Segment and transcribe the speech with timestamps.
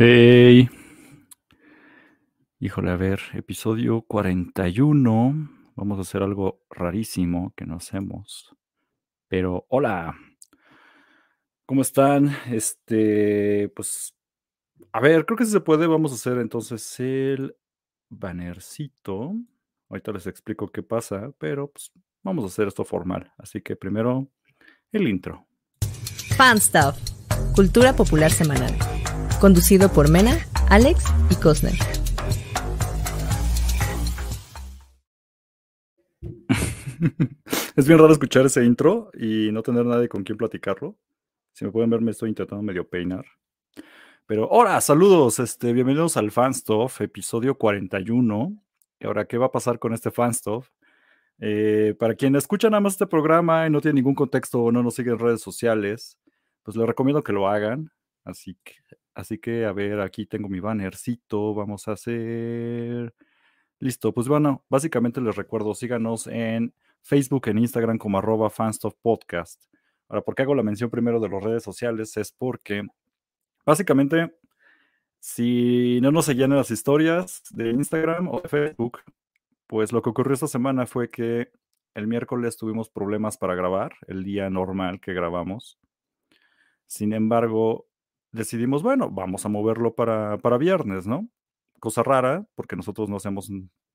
[0.00, 0.70] Hey.
[2.60, 5.50] Híjole, a ver, episodio 41.
[5.74, 8.54] Vamos a hacer algo rarísimo que no hacemos.
[9.26, 10.14] Pero, hola.
[11.66, 12.30] ¿Cómo están?
[12.48, 14.14] Este, pues,
[14.92, 15.88] a ver, creo que si se puede.
[15.88, 17.56] Vamos a hacer entonces el
[18.08, 19.34] bannercito.
[19.88, 21.90] Ahorita les explico qué pasa, pero pues
[22.22, 23.32] vamos a hacer esto formal.
[23.36, 24.28] Así que primero,
[24.92, 25.48] el intro.
[26.36, 26.96] Fan Stuff,
[27.56, 28.76] cultura popular semanal.
[29.40, 30.36] Conducido por Mena,
[30.68, 31.74] Alex y Cosner.
[37.76, 40.96] es bien raro escuchar ese intro y no tener nadie con quien platicarlo.
[41.52, 43.24] Si me pueden ver, me estoy intentando medio peinar.
[44.26, 48.60] Pero hola, saludos, este, bienvenidos al Fan Stuff, episodio 41.
[48.98, 50.68] Y ahora, ¿qué va a pasar con este Fan Stuff?
[51.38, 54.82] Eh, para quien escucha nada más este programa y no tiene ningún contexto o no
[54.82, 56.18] nos sigue en redes sociales,
[56.64, 57.92] pues les recomiendo que lo hagan.
[58.24, 58.74] Así que,
[59.18, 61.52] así que, a ver, aquí tengo mi bannercito.
[61.52, 63.12] Vamos a hacer.
[63.80, 69.64] Listo, pues bueno, básicamente les recuerdo, síganos en Facebook, en Instagram como arroba fanstuffpodcast.
[70.08, 72.16] Ahora, ¿por qué hago la mención primero de las redes sociales?
[72.16, 72.86] Es porque
[73.66, 74.34] básicamente,
[75.18, 79.00] si no nos seguían en las historias de Instagram o de Facebook,
[79.66, 81.50] pues lo que ocurrió esta semana fue que
[81.94, 85.78] el miércoles tuvimos problemas para grabar, el día normal que grabamos.
[86.86, 87.87] Sin embargo,
[88.38, 91.28] decidimos, bueno, vamos a moverlo para, para viernes, ¿no?
[91.80, 93.50] Cosa rara, porque nosotros no hacemos,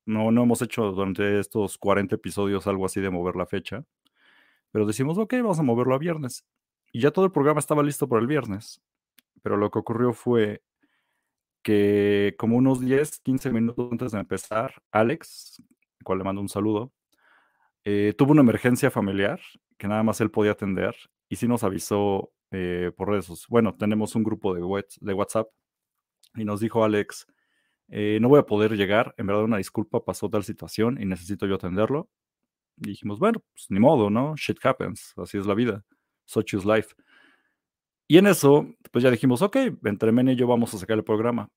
[0.06, 3.84] no, no hemos hecho durante estos 40 episodios algo así de mover la fecha.
[4.70, 6.44] Pero decimos, ok, vamos a moverlo a viernes.
[6.92, 8.80] Y ya todo el programa estaba listo para el viernes.
[9.42, 10.62] Pero lo que ocurrió fue
[11.62, 15.62] que como unos 10, 15 minutos antes de empezar, Alex,
[15.98, 16.92] al cual le mando un saludo,
[17.84, 19.40] eh, tuvo una emergencia familiar
[19.78, 20.94] que nada más él podía atender
[21.28, 23.48] y sí nos avisó eh, por redes sociales.
[23.48, 25.48] Bueno, tenemos un grupo de, WhatsApp
[26.34, 27.26] y nos dijo Alex,
[27.88, 31.46] eh, no voy a poder llegar, en verdad una disculpa, pasó tal situación y necesito
[31.46, 32.08] yo atenderlo.
[32.76, 34.34] Y dijimos, bueno, pues ni modo, ¿no?
[34.36, 35.84] Shit happens, así es la vida,
[36.24, 36.94] such is life.
[38.06, 41.04] Y en eso, pues ya dijimos, ok, entre Mena y yo vamos a sacar el
[41.04, 41.48] programa.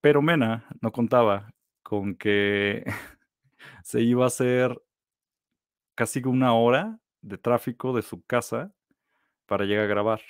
[0.00, 1.50] Pero Mena no contaba
[1.82, 2.84] con que
[3.84, 4.80] se iba a hacer
[5.94, 8.72] casi una hora de tráfico de su casa
[9.48, 10.20] para llegar a grabar.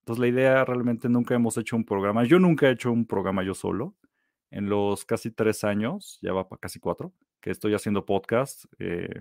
[0.00, 2.24] Entonces la idea realmente nunca hemos hecho un programa.
[2.24, 3.96] Yo nunca he hecho un programa yo solo.
[4.50, 8.64] En los casi tres años, ya va para casi cuatro, que estoy haciendo podcast.
[8.78, 9.20] Eh,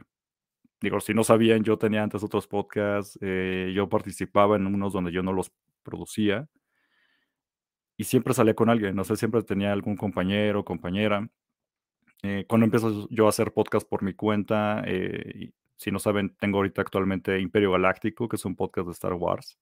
[0.81, 3.19] digo, si no sabían, yo tenía antes otros podcasts.
[3.21, 5.51] Eh, yo participaba en unos donde yo no los
[5.83, 6.47] producía.
[7.97, 11.29] Y siempre salía con alguien, no sé, siempre tenía algún compañero, compañera.
[12.23, 16.57] Eh, cuando empiezo yo a hacer podcast por mi cuenta, eh, si no saben, tengo
[16.57, 19.57] ahorita actualmente Imperio Galáctico, que es un podcast de Star Wars.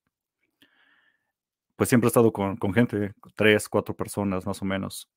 [1.76, 5.12] Pues siempre he estado con, con gente, tres, cuatro personas más o menos.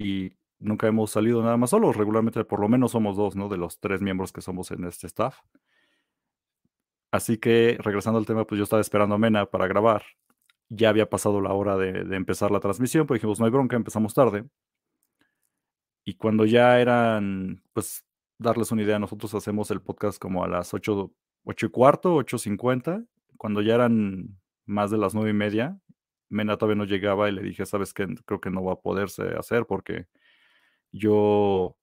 [0.00, 1.96] Y nunca hemos salido nada más solos.
[1.96, 3.48] Regularmente, por lo menos somos dos, ¿no?
[3.48, 5.38] De los tres miembros que somos en este staff.
[7.12, 10.02] Así que, regresando al tema, pues yo estaba esperando a Mena para grabar.
[10.70, 13.76] Ya había pasado la hora de, de empezar la transmisión, pues dijimos, no hay bronca,
[13.76, 14.44] empezamos tarde.
[16.04, 18.04] Y cuando ya eran, pues,
[18.42, 21.12] darles una idea, nosotros hacemos el podcast como a las 8,
[21.44, 23.06] 8 y cuarto, 8.50.
[23.36, 25.78] Cuando ya eran más de las nueve y media,
[26.28, 28.06] Mena todavía no llegaba y le dije, ¿sabes qué?
[28.24, 30.06] Creo que no va a poderse hacer porque
[30.90, 31.76] yo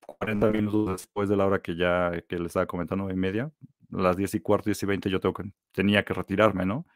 [0.00, 3.52] 40 minutos después de la hora que ya que les estaba comentando, 9 y media,
[3.90, 6.86] las 10 y cuarto, 10 y 20 yo tengo que, tenía que retirarme, ¿no?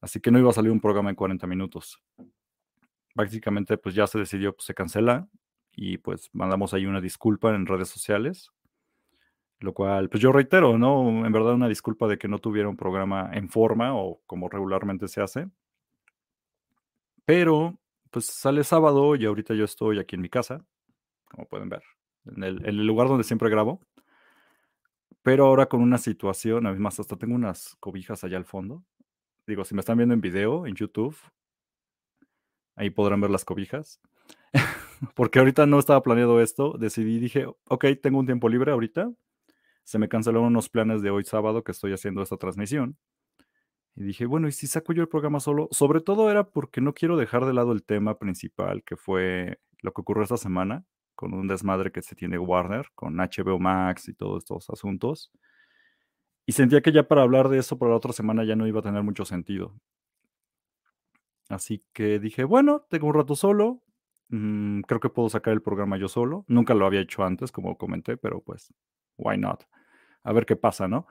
[0.00, 2.02] Así que no iba a salir un programa en 40 minutos.
[3.14, 5.28] Básicamente, pues ya se decidió, pues se cancela
[5.76, 8.50] y pues mandamos ahí una disculpa en redes sociales.
[9.60, 11.24] Lo cual, pues yo reitero, ¿no?
[11.24, 15.08] En verdad una disculpa de que no tuviera un programa en forma o como regularmente
[15.08, 15.48] se hace.
[17.24, 17.78] Pero,
[18.10, 20.64] pues sale sábado y ahorita yo estoy aquí en mi casa,
[21.30, 21.82] como pueden ver,
[22.26, 23.80] en el, en el lugar donde siempre grabo.
[25.22, 28.84] Pero ahora con una situación, además hasta tengo unas cobijas allá al fondo.
[29.46, 31.16] Digo, si me están viendo en video, en YouTube,
[32.76, 34.00] ahí podrán ver las cobijas.
[35.14, 36.76] Porque ahorita no estaba planeado esto.
[36.78, 39.10] Decidí, dije, ok, tengo un tiempo libre ahorita.
[39.82, 42.96] Se me cancelaron unos planes de hoy sábado que estoy haciendo esta transmisión.
[43.96, 45.68] Y dije, bueno, ¿y si saco yo el programa solo?
[45.70, 49.92] Sobre todo era porque no quiero dejar de lado el tema principal, que fue lo
[49.92, 50.84] que ocurrió esta semana,
[51.14, 55.30] con un desmadre que se tiene Warner, con HBO Max y todos estos asuntos.
[56.46, 58.80] Y sentía que ya para hablar de eso por la otra semana ya no iba
[58.80, 59.74] a tener mucho sentido.
[61.48, 63.82] Así que dije, bueno, tengo un rato solo,
[64.28, 66.44] mm, creo que puedo sacar el programa yo solo.
[66.48, 68.72] Nunca lo había hecho antes, como comenté, pero pues,
[69.16, 69.64] why not?
[70.22, 71.06] A ver qué pasa, ¿no?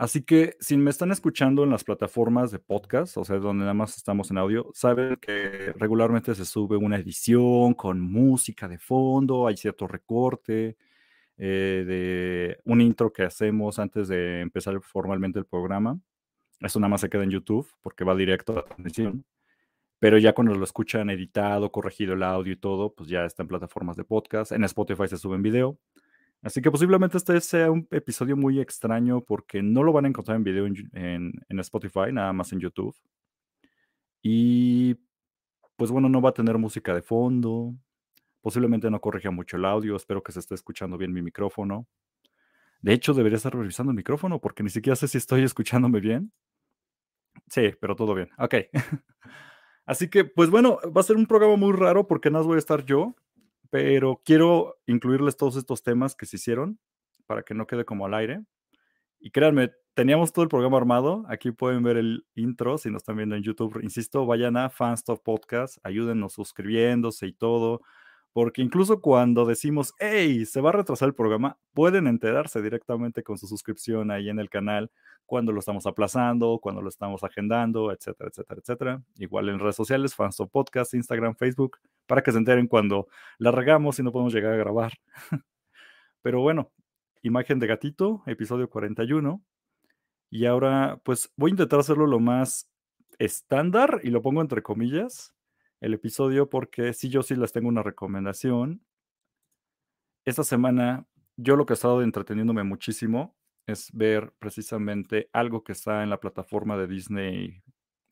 [0.00, 3.74] Así que si me están escuchando en las plataformas de podcast, o sea, donde nada
[3.74, 9.46] más estamos en audio, saben que regularmente se sube una edición con música de fondo,
[9.46, 10.78] hay cierto recorte
[11.36, 16.00] eh, de un intro que hacemos antes de empezar formalmente el programa.
[16.60, 19.24] Eso nada más se queda en YouTube porque va directo a la transmisión.
[20.00, 23.48] Pero ya cuando lo escuchan editado, corregido el audio y todo, pues ya está en
[23.48, 24.50] plataformas de podcast.
[24.50, 25.78] En Spotify se sube en video.
[26.42, 30.38] Así que posiblemente este sea un episodio muy extraño porque no lo van a encontrar
[30.38, 32.96] en video en, Spotify, nada más en YouTube.
[34.22, 34.96] Y
[35.76, 37.74] pues bueno, no va a tener música de fondo.
[38.40, 39.96] Posiblemente no corrija mucho el audio.
[39.96, 41.86] Espero que se esté escuchando bien mi micrófono.
[42.80, 46.32] De hecho, debería estar revisando el micrófono porque ni siquiera sé si estoy escuchándome bien.
[47.48, 48.30] Sí, pero todo bien.
[48.38, 48.54] Ok.
[49.86, 52.58] Así que, pues bueno, va a ser un programa muy raro porque no voy a
[52.58, 53.14] estar yo
[53.70, 56.78] pero quiero incluirles todos estos temas que se hicieron
[57.26, 58.44] para que no quede como al aire.
[59.20, 61.24] Y créanme, teníamos todo el programa armado.
[61.28, 63.80] Aquí pueden ver el intro si nos están viendo en YouTube.
[63.82, 67.82] Insisto, vayan a Fanstuff Podcast, ayúdenos suscribiéndose y todo
[68.32, 73.38] porque incluso cuando decimos, hey, se va a retrasar el programa, pueden enterarse directamente con
[73.38, 74.90] su suscripción ahí en el canal
[75.26, 79.02] cuando lo estamos aplazando, cuando lo estamos agendando, etcétera, etcétera, etcétera.
[79.16, 83.98] Igual en redes sociales, Fanstop Podcast, Instagram, Facebook, para que se enteren cuando la regamos
[83.98, 84.92] y no podemos llegar a grabar.
[86.22, 86.70] Pero bueno,
[87.22, 89.42] imagen de gatito, episodio 41.
[90.30, 92.68] Y ahora, pues voy a intentar hacerlo lo más
[93.18, 95.34] estándar, y lo pongo entre comillas,
[95.80, 98.84] el episodio porque sí, yo sí les tengo una recomendación.
[100.24, 101.06] Esta semana
[101.36, 103.36] yo lo que he estado entreteniéndome muchísimo
[103.66, 107.62] es ver precisamente algo que está en la plataforma de Disney,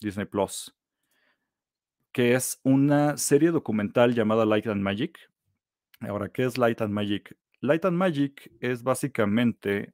[0.01, 0.75] Disney Plus,
[2.13, 5.19] que es una serie documental llamada Light and Magic.
[6.01, 7.37] Ahora, ¿qué es Light and Magic?
[7.61, 9.93] Light and Magic es básicamente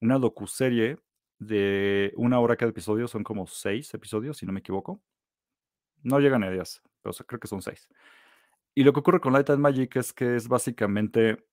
[0.00, 0.98] una docuserie
[1.38, 5.02] de una hora cada episodio, son como seis episodios, si no me equivoco.
[6.02, 6.82] No llegan a 10
[7.26, 7.88] creo que son seis.
[8.74, 11.44] Y lo que ocurre con Light and Magic es que es básicamente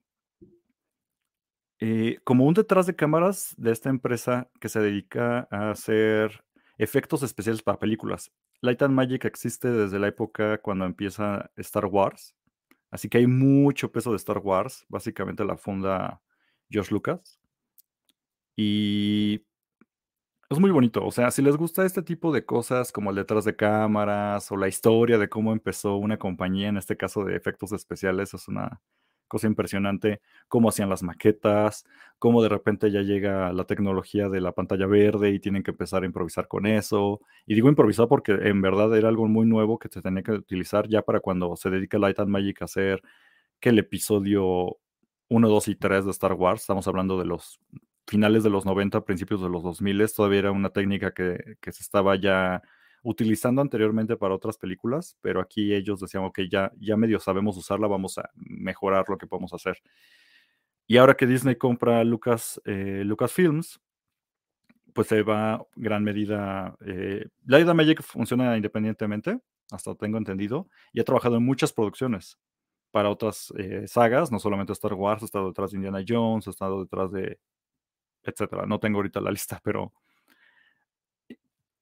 [1.79, 6.43] eh, como un detrás de cámaras de esta empresa que se dedica a hacer
[6.77, 8.31] efectos especiales para películas.
[8.61, 12.35] Light and Magic existe desde la época cuando empieza Star Wars,
[12.91, 16.21] así que hay mucho peso de Star Wars, básicamente la funda
[16.69, 17.39] George Lucas.
[18.55, 19.45] Y
[20.49, 23.45] es muy bonito, o sea, si les gusta este tipo de cosas como el detrás
[23.45, 27.71] de cámaras o la historia de cómo empezó una compañía, en este caso de efectos
[27.71, 28.81] especiales, es una
[29.27, 31.85] cosa impresionante, cómo hacían las maquetas,
[32.19, 36.03] cómo de repente ya llega la tecnología de la pantalla verde y tienen que empezar
[36.03, 37.21] a improvisar con eso.
[37.45, 40.87] Y digo improvisar porque en verdad era algo muy nuevo que se tenía que utilizar
[40.87, 43.01] ya para cuando se dedica Light and Magic a hacer
[43.59, 44.77] que el episodio
[45.29, 47.59] 1, 2 y 3 de Star Wars, estamos hablando de los
[48.07, 52.15] finales de los 90, principios de los 2000, todavía era una técnica que, se estaba
[52.15, 52.61] ya
[53.03, 57.87] utilizando anteriormente para otras películas, pero aquí ellos decían, ok, ya, ya medio sabemos usarla,
[57.87, 59.77] vamos a mejorar lo que podemos hacer.
[60.87, 63.79] Y ahora que Disney compra Lucas, eh, Lucasfilms,
[64.93, 66.75] pues se va gran medida.
[66.85, 69.39] Eh, Light Magic funciona independientemente,
[69.71, 72.39] hasta tengo entendido, y ha trabajado en muchas producciones
[72.91, 76.51] para otras eh, sagas, no solamente Star Wars, ha estado detrás de Indiana Jones, ha
[76.51, 77.39] estado detrás de
[78.31, 78.65] etcétera.
[78.65, 79.93] No tengo ahorita la lista, pero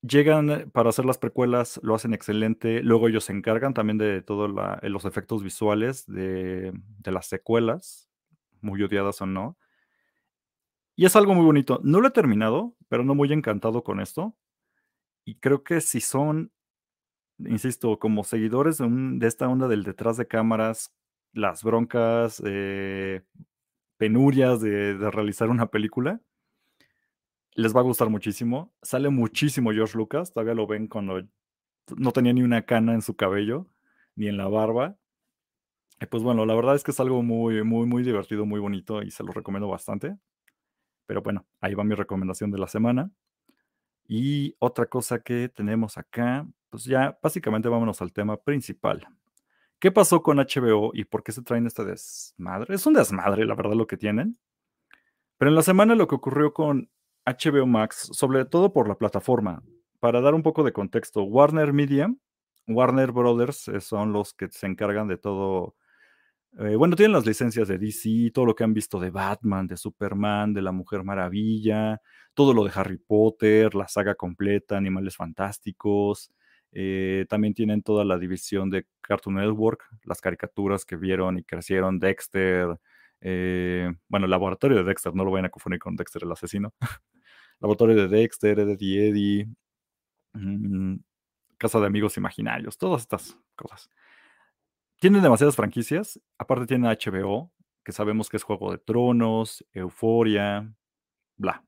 [0.02, 2.84] llegan para hacer las precuelas, lo hacen excelente.
[2.84, 6.74] Luego ellos se encargan también de todos los efectos visuales de,
[7.06, 8.10] las secuelas,
[8.62, 9.58] muy odiadas o no.
[10.96, 11.80] Y es algo muy bonito.
[11.84, 14.36] No lo he terminado, pero no muy encantado con esto.
[15.26, 16.52] Y creo que si son,
[17.40, 20.94] insisto, como seguidores de, esta onda del detrás de cámaras,
[21.32, 23.24] las broncas, eh,
[23.98, 26.22] penurias de, realizar una película,
[27.56, 28.74] les va a gustar muchísimo.
[28.82, 31.22] Sale muchísimo George Lucas, todavía lo ven cuando
[31.96, 33.68] no tenía ni una cana en su cabello,
[34.16, 34.98] ni en la barba.
[36.00, 39.02] Y pues bueno, la verdad es que es algo muy, muy, muy divertido, muy bonito
[39.02, 40.18] y se lo recomiendo bastante.
[41.06, 43.12] Pero bueno, ahí va mi recomendación de la semana.
[44.08, 49.08] Y otra cosa que tenemos acá, pues ya básicamente vámonos al tema principal.
[49.80, 52.76] ¿Qué pasó con HBO y por qué se traen este desmadre?
[52.76, 54.38] Es un desmadre, la verdad, lo que tienen.
[55.38, 56.90] Pero en la semana lo que ocurrió con
[57.26, 59.64] HBO Max, sobre todo por la plataforma.
[60.00, 62.14] Para dar un poco de contexto, Warner Media,
[62.68, 65.76] Warner Brothers eh, son los que se encargan de todo.
[66.60, 69.78] Eh, bueno, tienen las licencias de DC, todo lo que han visto de Batman, de
[69.78, 72.00] Superman, de la Mujer Maravilla,
[72.34, 76.32] todo lo de Harry Potter, la saga completa, Animales Fantásticos.
[76.72, 82.00] Eh, también tienen toda la división de Cartoon Network, las caricaturas que vieron y crecieron,
[82.00, 82.80] Dexter,
[83.24, 86.74] bueno, el laboratorio de Dexter, no lo vayan a confundir con Dexter el asesino.
[87.60, 89.48] Laboratorio de Dexter, Eddie Eddie,
[90.34, 90.96] mm,
[91.58, 93.90] Casa de Amigos Imaginarios, todas estas cosas.
[95.00, 97.52] Tienen demasiadas franquicias, aparte tienen HBO,
[97.84, 100.74] que sabemos que es Juego de Tronos, Euforia,
[101.38, 101.64] bla.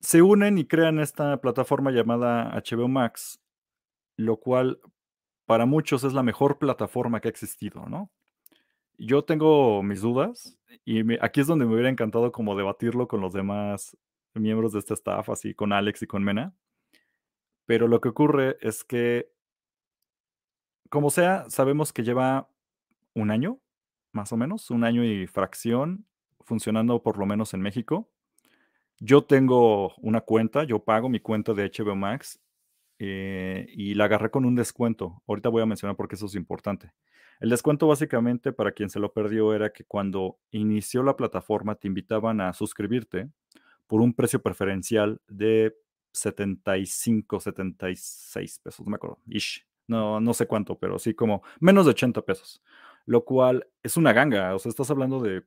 [0.00, 3.40] Se unen y crean esta plataforma llamada HBO Max,
[4.16, 4.80] lo cual
[5.46, 8.10] para muchos es la mejor plataforma que ha existido, ¿no?
[8.98, 13.32] Yo tengo mis dudas y aquí es donde me hubiera encantado como debatirlo con los
[13.32, 13.96] demás
[14.34, 16.54] miembros de este staff, así con Alex y con Mena.
[17.66, 19.30] Pero lo que ocurre es que,
[20.88, 22.48] como sea, sabemos que lleva
[23.14, 23.60] un año,
[24.12, 26.06] más o menos, un año y fracción,
[26.40, 28.08] funcionando por lo menos en México.
[28.98, 32.40] Yo tengo una cuenta, yo pago mi cuenta de HBO Max
[32.98, 35.22] eh, y la agarré con un descuento.
[35.26, 36.92] Ahorita voy a mencionar por qué eso es importante.
[37.40, 41.88] El descuento básicamente, para quien se lo perdió, era que cuando inició la plataforma te
[41.88, 43.28] invitaban a suscribirte
[43.86, 45.76] por un precio preferencial de
[46.12, 49.66] 75, 76 pesos, no me acuerdo, ish.
[49.88, 52.60] No, no sé cuánto, pero sí como menos de 80 pesos,
[53.04, 55.44] lo cual es una ganga, o sea, estás hablando de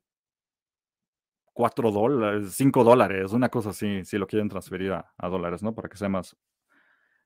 [1.53, 5.75] 4 dólares, 5 dólares, una cosa así, si lo quieren transferir a, dólares, ¿no?
[5.75, 6.37] Para que sea más,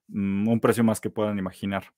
[0.07, 1.93] mm, un precio más que puedan imaginar.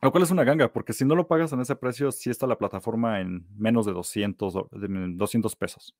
[0.00, 2.46] Lo cual es una ganga, porque si no lo pagas en ese precio, sí está
[2.46, 4.54] la plataforma en menos de 200,
[5.16, 5.96] 200 pesos.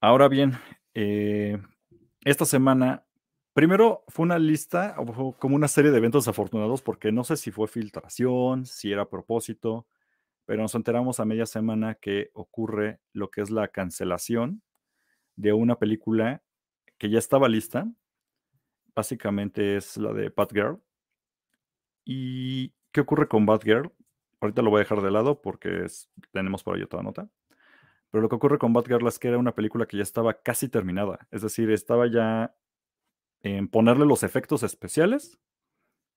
[0.00, 0.52] Ahora bien,
[0.94, 1.58] eh,
[2.24, 3.04] esta semana,
[3.52, 4.96] primero fue una lista,
[5.38, 9.86] como una serie de eventos afortunados, porque no sé si fue filtración, si era propósito,
[10.46, 14.62] pero nos enteramos a media semana que ocurre lo que es la cancelación
[15.34, 16.42] de una película
[16.98, 17.86] que ya estaba lista.
[18.96, 20.80] Básicamente es la de Batgirl.
[22.06, 23.92] ¿Y qué ocurre con Batgirl?
[24.40, 25.86] Ahorita lo voy a dejar de lado porque
[26.32, 27.28] tenemos por ahí otra nota.
[28.10, 30.70] Pero lo que ocurre con Batgirl es que era una película que ya estaba casi
[30.70, 31.28] terminada.
[31.30, 32.56] Es decir, estaba ya
[33.42, 35.38] en ponerle los efectos especiales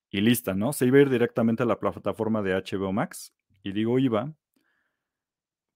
[0.09, 0.71] y lista, ¿no?
[0.71, 4.33] Se iba a ir directamente a la plataforma de HBO Max y digo iba,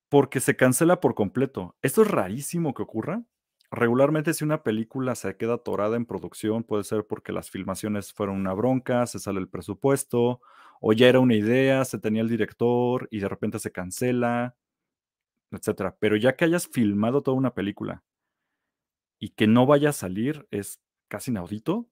[0.08, 1.76] porque se cancela por completo.
[1.82, 3.24] Esto es rarísimo que ocurra.
[3.74, 8.36] Regularmente si una película se queda atorada en producción puede ser porque las filmaciones fueron
[8.36, 10.42] una bronca, se sale el presupuesto,
[10.80, 14.56] o ya era una idea, se tenía el director y de repente se cancela,
[15.52, 15.98] etcétera.
[16.00, 18.04] Pero ya que hayas filmado toda una película
[19.18, 21.90] y que no vaya a salir es casi inaudito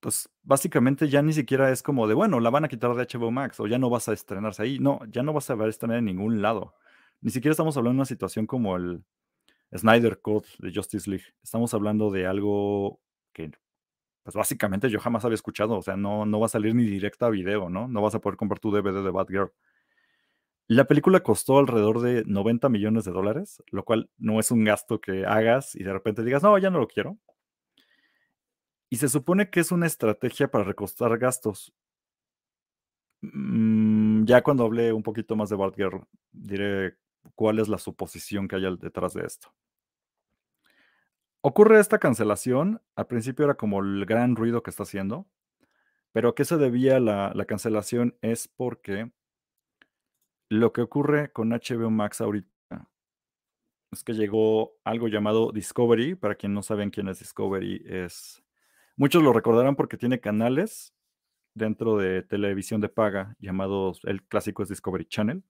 [0.00, 3.30] pues básicamente ya ni siquiera es como de, bueno, la van a quitar de HBO
[3.30, 4.78] Max o ya no vas a estrenarse ahí.
[4.78, 6.74] No, ya no vas a ver estrenar en ningún lado.
[7.22, 9.02] Ni siquiera estamos hablando de una situación como el
[9.76, 11.24] Snyder Code de Justice League.
[11.42, 13.00] Estamos hablando de algo
[13.32, 13.50] que,
[14.22, 15.76] pues básicamente yo jamás había escuchado.
[15.76, 17.88] O sea, no, no va a salir ni directa a video, ¿no?
[17.88, 19.52] No vas a poder comprar tu DVD de Batgirl.
[20.66, 25.00] La película costó alrededor de 90 millones de dólares, lo cual no es un gasto
[25.00, 27.18] que hagas y de repente digas, no, ya no lo quiero.
[28.88, 31.74] Y se supone que es una estrategia para recostar gastos.
[33.22, 36.96] Mm, ya cuando hable un poquito más de Batgirl, diré
[37.34, 39.52] cuál es la suposición que hay detrás de esto.
[41.46, 45.26] Ocurre esta cancelación, al principio era como el gran ruido que está haciendo,
[46.10, 48.16] pero ¿a qué se debía la, la cancelación?
[48.22, 49.12] Es porque
[50.48, 52.48] lo que ocurre con HBO Max ahorita
[53.92, 56.14] es que llegó algo llamado Discovery.
[56.14, 58.42] Para quien no saben quién es Discovery, es
[58.96, 60.94] Muchos lo recordarán porque tiene canales
[61.52, 65.44] dentro de televisión de paga llamados, el clásico es Discovery Channel.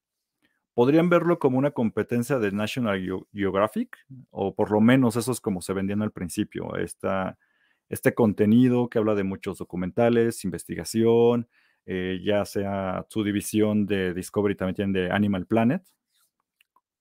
[0.75, 3.97] Podrían verlo como una competencia de National Geographic,
[4.31, 6.73] o por lo menos eso es como se vendían al principio.
[6.77, 11.49] Este contenido que habla de muchos documentales, investigación,
[11.87, 15.83] eh, ya sea su división de Discovery también tiene de Animal Planet,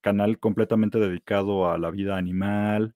[0.01, 2.95] canal completamente dedicado a la vida animal,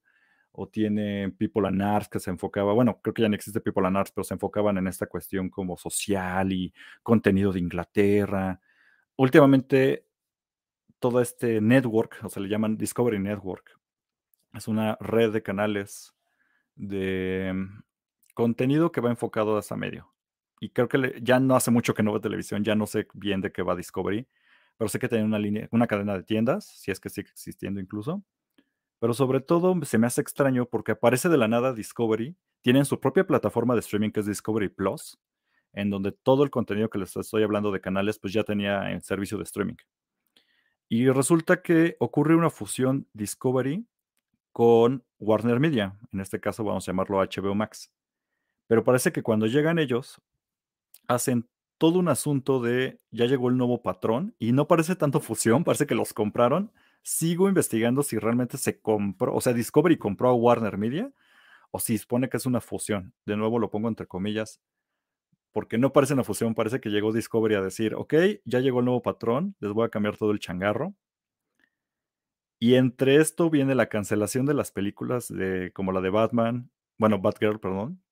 [0.52, 3.86] o tiene People and Arts que se enfocaba, bueno, creo que ya no existe People
[3.86, 8.60] and Arts, pero se enfocaban en esta cuestión como social y contenido de Inglaterra.
[9.16, 10.07] Últimamente,
[10.98, 13.78] todo este network, o se le llaman Discovery Network,
[14.54, 16.14] es una red de canales
[16.74, 17.82] de mm,
[18.34, 20.12] contenido que va enfocado a ese medio.
[20.60, 23.40] Y creo que ya no hace mucho que no veo televisión, ya no sé bien
[23.40, 24.26] de qué va Discovery,
[24.76, 27.80] pero sé que tiene una línea, una cadena de tiendas, si es que sigue existiendo
[27.80, 28.24] incluso
[28.98, 33.00] pero sobre todo se me hace extraño porque aparece de la nada Discovery, tienen su
[33.00, 35.18] propia plataforma de streaming que es Discovery Plus,
[35.72, 39.00] en donde todo el contenido que les estoy hablando de canales pues ya tenía en
[39.00, 39.76] servicio de streaming.
[40.88, 43.86] Y resulta que ocurre una fusión Discovery
[44.52, 47.92] con Warner Media, en este caso vamos a llamarlo HBO Max.
[48.66, 50.20] Pero parece que cuando llegan ellos,
[51.06, 55.64] hacen todo un asunto de ya llegó el nuevo patrón y no parece tanto fusión,
[55.64, 60.34] parece que los compraron Sigo investigando si realmente se compró, o sea, Discovery compró a
[60.34, 61.10] Warner Media
[61.70, 63.14] o si supone que es una fusión.
[63.24, 64.60] De nuevo lo pongo entre comillas,
[65.52, 68.14] porque no parece una fusión, parece que llegó Discovery a decir, ok,
[68.44, 70.94] ya llegó el nuevo patrón, les voy a cambiar todo el changarro.
[72.60, 77.20] Y entre esto viene la cancelación de las películas de, como la de Batman, bueno,
[77.20, 78.02] Batgirl, perdón.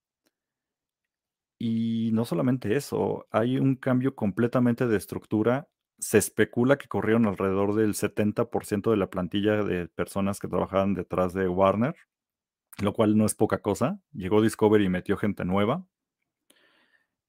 [1.59, 5.67] Y no solamente eso, hay un cambio completamente de estructura.
[5.99, 11.33] Se especula que corrieron alrededor del 70% de la plantilla de personas que trabajaban detrás
[11.33, 11.95] de Warner,
[12.79, 13.99] lo cual no es poca cosa.
[14.13, 15.85] Llegó Discovery y metió gente nueva.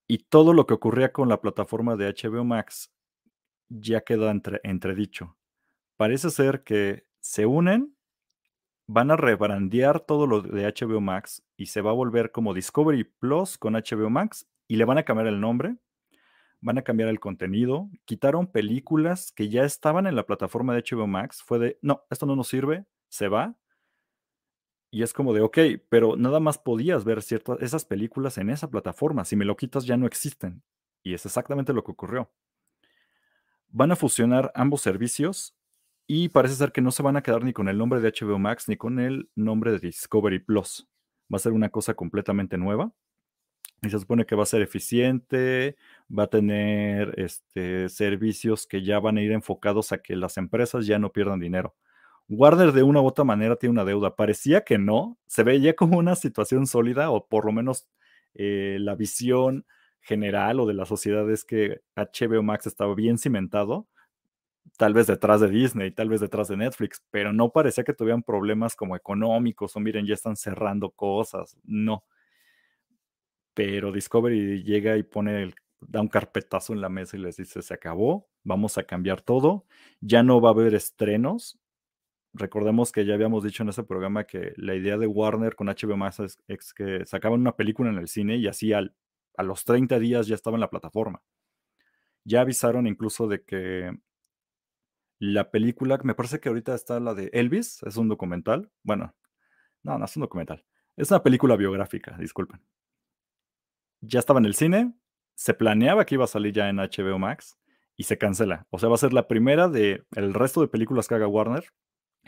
[0.08, 2.90] Y todo lo que ocurría con la plataforma de HBO Max
[3.68, 5.36] ya queda entre, entredicho.
[5.96, 7.94] Parece ser que se unen,
[8.86, 13.04] van a rebrandear todo lo de HBO Max y se va a volver como Discovery
[13.04, 15.76] Plus con HBO Max y le van a cambiar el nombre,
[16.60, 21.06] van a cambiar el contenido, quitaron películas que ya estaban en la plataforma de HBO
[21.06, 23.56] Max, fue de, no, esto no nos sirve, se va.
[24.90, 28.70] Y es como de, ok, pero nada más podías ver ciertas, esas películas en esa
[28.70, 29.24] plataforma.
[29.24, 30.62] Si me lo quitas ya no existen.
[31.02, 32.30] Y es exactamente lo que ocurrió.
[33.68, 35.54] Van a fusionar ambos servicios
[36.06, 38.38] y parece ser que no se van a quedar ni con el nombre de HBO
[38.38, 40.88] Max ni con el nombre de Discovery Plus.
[41.32, 42.92] Va a ser una cosa completamente nueva.
[43.82, 45.76] Y se supone que va a ser eficiente,
[46.10, 50.86] va a tener este, servicios que ya van a ir enfocados a que las empresas
[50.86, 51.76] ya no pierdan dinero.
[52.28, 54.16] Warner de una u otra manera tiene una deuda.
[54.16, 57.88] Parecía que no, se veía como una situación sólida o por lo menos
[58.34, 59.66] eh, la visión
[60.00, 63.88] general o de la sociedad es que HBO Max estaba bien cimentado,
[64.76, 68.22] tal vez detrás de Disney, tal vez detrás de Netflix, pero no parecía que tuvieran
[68.22, 72.04] problemas como económicos o miren, ya están cerrando cosas, no.
[73.54, 77.62] Pero Discovery llega y pone el, da un carpetazo en la mesa y les dice,
[77.62, 79.66] se acabó, vamos a cambiar todo,
[80.00, 81.58] ya no va a haber estrenos.
[82.34, 85.96] Recordemos que ya habíamos dicho en ese programa que la idea de Warner con HBO
[85.96, 88.94] Max es, que sacaban una película en el cine y así al,
[89.36, 91.22] a los 30 días ya estaba en la plataforma.
[92.24, 93.96] Ya avisaron incluso de que
[95.18, 98.70] la película, me parece que ahorita está la de Elvis, es un documental.
[98.82, 99.14] Bueno,
[99.82, 100.64] no, no es un documental.
[100.96, 102.60] Es una película biográfica, disculpen.
[104.00, 104.94] Ya estaba en el cine,
[105.34, 107.58] se planeaba que iba a salir ya en HBO Max
[107.96, 108.66] y se cancela.
[108.70, 111.64] O sea, va a ser la primera de el resto de películas que haga Warner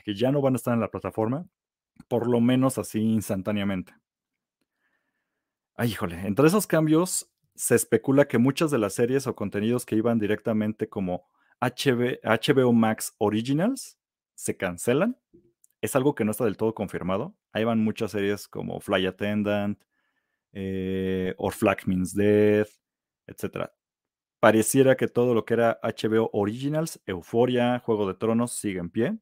[0.02, 1.46] que ya no van a estar en la plataforma,
[2.08, 3.94] por lo menos así instantáneamente.
[5.76, 9.96] Ay, híjole, entre esos cambios se especula que muchas de las series o contenidos que
[9.96, 11.28] iban directamente como
[11.60, 13.98] HBO Max Originals
[14.34, 15.18] se cancelan.
[15.80, 17.36] Es algo que no está del todo confirmado.
[17.52, 19.82] Ahí van muchas series como Fly Attendant,
[20.52, 22.70] eh, Or Flag Means Death,
[23.26, 23.70] etc.
[24.40, 29.18] Pareciera que todo lo que era HBO Originals, Euforia, Juego de Tronos, sigue en pie.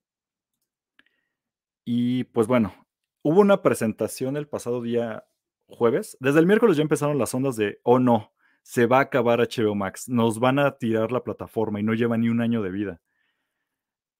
[1.91, 2.75] Y pues bueno,
[3.23, 5.25] hubo una presentación el pasado día
[5.69, 6.19] jueves.
[6.21, 9.75] Desde el miércoles ya empezaron las ondas de, oh no, se va a acabar HBO
[9.75, 13.01] Max, nos van a tirar la plataforma y no lleva ni un año de vida.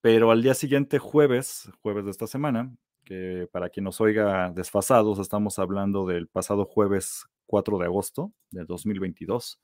[0.01, 5.19] Pero al día siguiente, jueves, jueves de esta semana, que para quien nos oiga desfasados,
[5.19, 9.61] estamos hablando del pasado jueves 4 de agosto de 2022,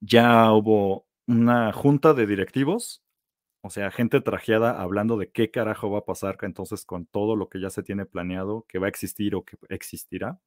[0.00, 3.03] ya hubo una junta de directivos,
[3.66, 7.48] o sea, gente trajeada hablando de qué carajo va a pasar entonces con todo lo
[7.48, 10.38] que ya se tiene planeado, que va a existir o que existirá.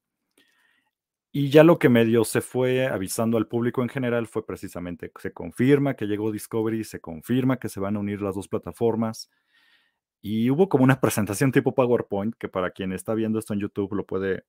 [1.31, 5.33] Y ya lo que medio se fue avisando al público en general fue precisamente, se
[5.33, 9.31] confirma que llegó Discovery, se confirma que se van a unir las dos plataformas.
[10.21, 13.95] Y hubo como una presentación tipo PowerPoint, que para quien está viendo esto en YouTube
[13.95, 14.43] lo puede,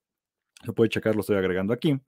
[0.63, 1.99] lo puede checar, lo estoy agregando aquí,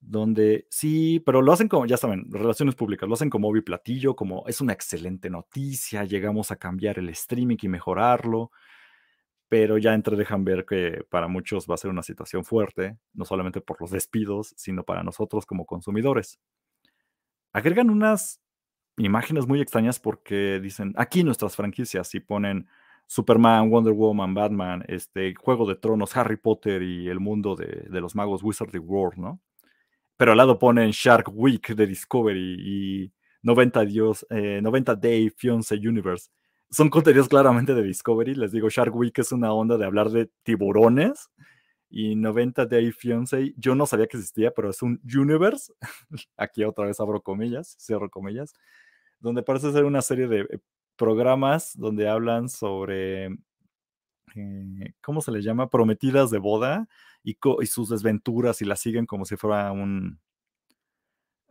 [0.00, 4.16] donde sí, pero lo hacen como, ya saben, relaciones públicas, lo hacen como obvio platillo,
[4.16, 8.50] como es una excelente noticia, llegamos a cambiar el streaming y mejorarlo
[9.50, 13.24] pero ya entre dejan ver que para muchos va a ser una situación fuerte, no
[13.24, 16.38] solamente por los despidos, sino para nosotros como consumidores.
[17.52, 18.40] Agregan unas
[18.96, 22.68] imágenes muy extrañas porque dicen, aquí nuestras franquicias, y ponen
[23.08, 28.14] Superman, Wonder Woman, Batman, este, Juego de Tronos, Harry Potter y el mundo de, los
[28.14, 29.40] magos Wizardry World, ¿no?
[30.20, 35.74] Pero al lado ponen Shark Week de Discovery y 90, Dios, 90 eh, Day Fiance
[35.74, 36.28] Universe
[36.70, 38.34] son contenidos claramente de Discovery.
[38.34, 41.30] Les digo, Shark Week es una onda de hablar de tiburones.
[41.88, 45.72] Y 90 Day Fiance, yo no sabía que existía, pero es un universe.
[46.36, 48.52] Aquí otra vez abro comillas, cierro comillas.
[49.20, 50.58] Donde parece ser una serie de eh,
[50.96, 53.28] programas donde hablan sobre,
[54.34, 55.70] eh, ¿cómo se le llama?
[55.70, 56.88] Prometidas de boda
[57.22, 60.20] y, sus desventuras y las siguen como si fuera un,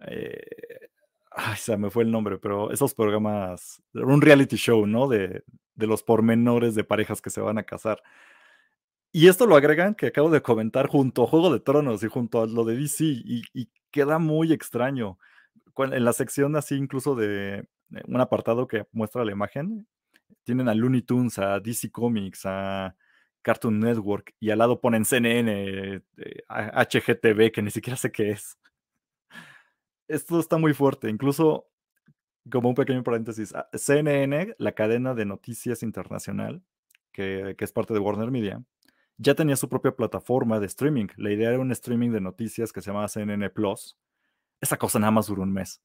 [0.01, 0.89] eh,
[1.31, 5.07] Ay, se me fue el nombre, pero esos programas, un reality show, ¿no?
[5.07, 5.43] De,
[5.75, 8.01] de los pormenores de parejas que se van a casar.
[9.11, 12.41] Y esto lo agregan que acabo de comentar junto a Juego de Tronos y junto
[12.41, 15.17] a lo de DC y, y queda muy extraño.
[15.77, 17.67] En la sección así incluso de
[18.07, 19.87] un apartado que muestra la imagen,
[20.43, 22.95] tienen a Looney Tunes, a DC Comics, a
[23.41, 26.01] Cartoon Network y al lado ponen CNN,
[26.47, 28.57] HGTV, eh, que ni siquiera sé qué es.
[30.07, 31.67] Esto está muy fuerte, incluso
[32.51, 36.63] como un pequeño paréntesis, ah, CNN, la cadena de noticias internacional,
[37.11, 38.63] que, que, es parte de Warner Media,
[39.17, 41.07] ya tenía su propia plataforma de streaming.
[41.17, 43.97] La idea era un streaming de noticias que se llamaba CNN Plus.
[44.61, 45.81] Esa cosa nada más duró un mes.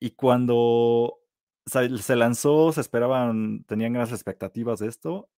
[0.00, 1.20] Y cuando
[1.66, 5.28] se lanzó, se esperaban, tenían grandes expectativas de esto,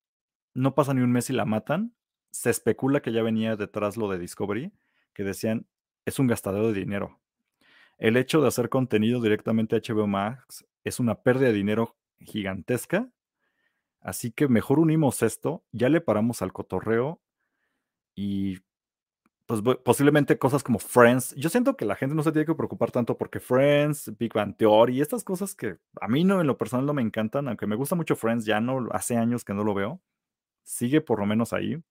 [0.55, 1.95] no pasa ni un mes y la matan.
[2.31, 4.73] Se especula que ya venía detrás lo de Discovery,
[5.13, 5.67] que decían,
[6.05, 7.21] es un gastadero de dinero.
[7.99, 13.09] El hecho de hacer contenido directamente a HBO Max es una pérdida de dinero gigantesca.
[14.01, 17.21] Así que mejor unimos esto, ya le paramos al cotorreo
[18.15, 18.59] y
[19.47, 21.35] pues posiblemente cosas como Friends.
[21.37, 24.57] Yo siento que la gente no se tiene que preocupar tanto porque Friends, Big Bang
[24.57, 27.77] Theory, estas cosas que a mí no en lo personal no me encantan, aunque me
[27.77, 30.01] gusta mucho Friends, ya no hace años que no lo veo
[30.63, 31.83] sigue por lo menos ahí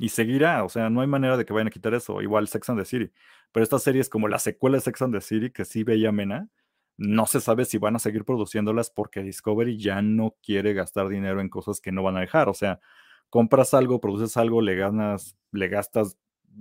[0.00, 2.70] y seguirá, o sea, no hay manera de que vayan a quitar eso, igual Sex
[2.70, 3.12] and the City,
[3.52, 6.48] pero estas series como la secuela de Sex and the City, que sí veía Mena,
[6.96, 11.40] no se sabe si van a seguir produciéndolas porque Discovery ya no quiere gastar dinero
[11.40, 12.80] en cosas que no van a dejar, o sea,
[13.28, 16.16] compras algo, produces algo, le ganas, le gastas,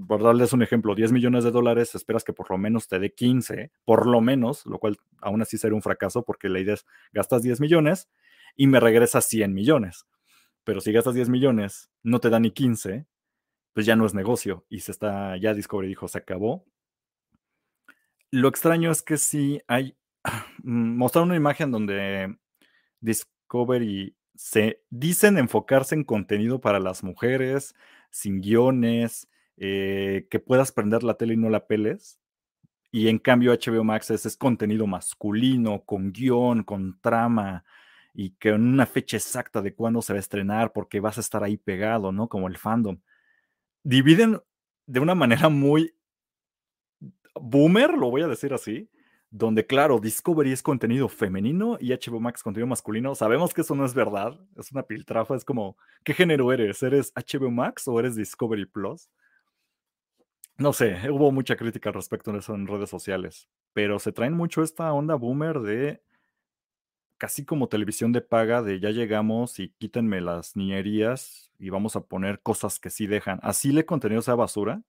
[0.07, 3.13] por darles un ejemplo, 10 millones de dólares, esperas que por lo menos te dé
[3.13, 6.75] 15, por lo menos, lo cual aún así sería un fracaso porque la idea
[7.13, 8.09] gastas 10 millones
[8.57, 10.05] y me regresas 100 millones
[10.69, 13.07] pero si gastas 10 millones, no te da ni 15,
[13.73, 16.63] pues ya no es negocio y se está, ya Discovery dijo, se acabó.
[18.29, 19.97] Lo extraño es que sí hay,
[20.63, 22.37] mostraron una imagen donde
[22.99, 27.73] Discovery se dicen enfocarse en contenido para las mujeres,
[28.11, 29.27] sin guiones,
[29.57, 32.19] eh, que puedas prender la tele y no la peles.
[32.91, 37.65] Y en cambio HBO Max es, es contenido masculino, con guion, con trama,
[38.21, 41.21] y que en una fecha exacta de cuándo se va a estrenar, porque vas a
[41.21, 42.27] estar ahí pegado, ¿no?
[42.27, 42.99] Como el fandom.
[43.81, 44.41] Dividen
[44.85, 45.95] de una manera muy
[47.33, 48.89] boomer, lo voy a decir así,
[49.29, 53.15] donde claro, Discovery es contenido femenino y HBO Max contenido masculino.
[53.15, 56.83] Sabemos que eso no es verdad, es una piltrafa, es como, ¿qué género eres?
[56.83, 59.09] ¿Eres HBO Max o eres Discovery Plus?
[60.57, 64.33] No sé, hubo mucha crítica al respecto de eso en redes sociales, pero se traen
[64.33, 66.01] mucho esta onda boomer de
[67.19, 72.01] casi como televisión de paga de ya llegamos y quítenme las niñerías y vamos a
[72.01, 73.39] poner cosas que sí dejan.
[73.43, 74.81] Así le contenido sea basura,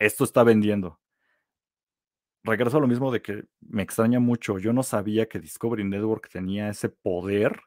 [0.00, 0.98] esto está vendiendo.
[2.42, 4.58] Regreso a lo mismo de que me extraña mucho.
[4.58, 7.60] Yo no sabía que Discovery Network tenía ese poder.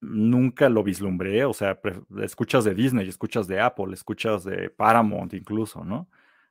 [0.00, 1.44] Nunca lo vislumbré.
[1.44, 1.80] O sea,
[2.22, 6.08] escuchas de Disney, escuchas de Apple, escuchas de Paramount incluso, ¿no?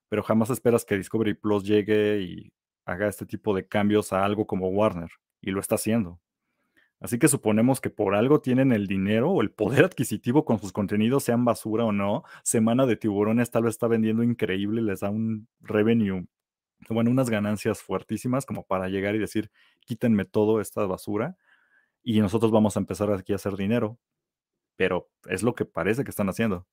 [0.09, 2.53] Pero jamás esperas que Discovery Plus llegue y
[2.85, 5.11] haga este tipo de cambios a algo como Warner
[5.43, 6.19] y lo está haciendo.
[6.99, 10.71] Así que suponemos que por algo tienen el dinero o el poder adquisitivo con sus
[10.71, 12.23] contenidos, sean basura o no.
[12.43, 16.25] Semana de Tiburones tal vez está vendiendo increíble, les da un revenue,
[16.89, 19.51] bueno, unas ganancias fuertísimas como para llegar y decir,
[19.81, 21.37] quítenme todo esta basura
[22.01, 23.99] y nosotros vamos a empezar aquí a hacer dinero.
[24.77, 26.65] Pero es lo que parece que están haciendo.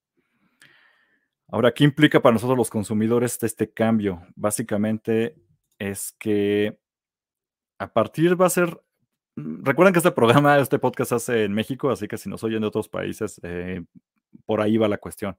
[1.49, 4.23] Ahora, ¿qué implica para nosotros los consumidores este cambio?
[4.37, 5.35] Básicamente
[5.79, 6.79] es que
[7.81, 8.79] a partir va a ser,
[9.37, 12.45] mm, recuerden que este programa, este podcast se hace en México, así que si nos
[12.45, 13.83] oyen de otros países, eh,
[14.45, 15.39] por ahí va la cuestión.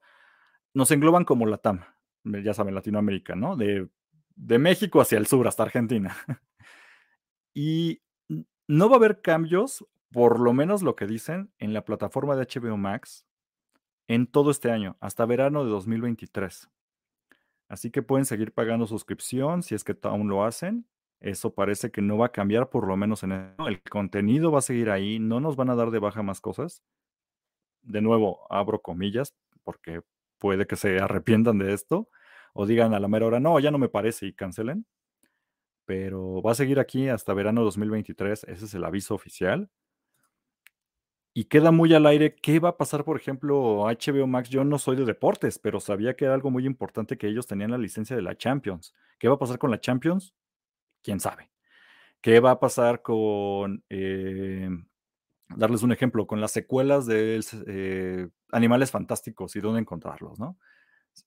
[0.73, 1.82] Nos engloban como la TAM,
[2.23, 3.56] ya saben, Latinoamérica, ¿no?
[3.56, 3.88] De,
[4.36, 6.17] de México hacia el sur, hasta Argentina.
[7.54, 8.01] y
[8.67, 12.47] no va a haber cambios, por lo menos lo que dicen, en la plataforma de
[12.47, 13.27] HBO Max
[14.08, 16.69] en todo este año, hasta verano de 2023.
[17.69, 20.88] Así que pueden seguir pagando suscripción si es que aún lo hacen.
[21.21, 24.60] Eso parece que no va a cambiar, por lo menos en el, el contenido va
[24.60, 26.84] a seguir ahí, no nos van a dar de baja más cosas.
[27.84, 30.01] De nuevo, abro comillas, porque
[30.39, 32.10] puede que se arrepientan de esto
[32.53, 34.86] o digan a la mera hora, no, ya no me parece y cancelen.
[35.86, 39.69] Pero va a seguir aquí hasta verano 2023, ese es el aviso oficial.
[41.34, 44.49] Y queda muy al aire qué va a pasar, por ejemplo, HBO Max.
[44.49, 47.71] Yo no soy de deportes, pero sabía que era algo muy importante que ellos tenían
[47.71, 48.93] la licencia de la Champions.
[49.17, 50.34] ¿Qué va a pasar con la Champions?
[51.03, 51.49] Quién sabe.
[52.21, 54.69] ¿Qué va a pasar con, eh,
[55.55, 60.57] darles un ejemplo, con las secuelas de eh, Animales Fantásticos y dónde encontrarlos, ¿no?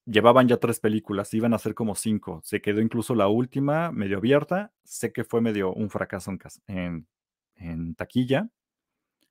[0.06, 2.40] Llevaban ya tres películas, iban a ser como cinco.
[2.42, 4.72] Se quedó incluso la última medio abierta.
[4.82, 6.32] Sé que fue medio un fracaso
[6.66, 8.48] en, taquilla.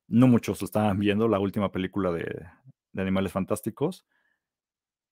[0.08, 2.45] No muchos estaban viendo la última película de,
[2.95, 4.06] Animales Fantásticos,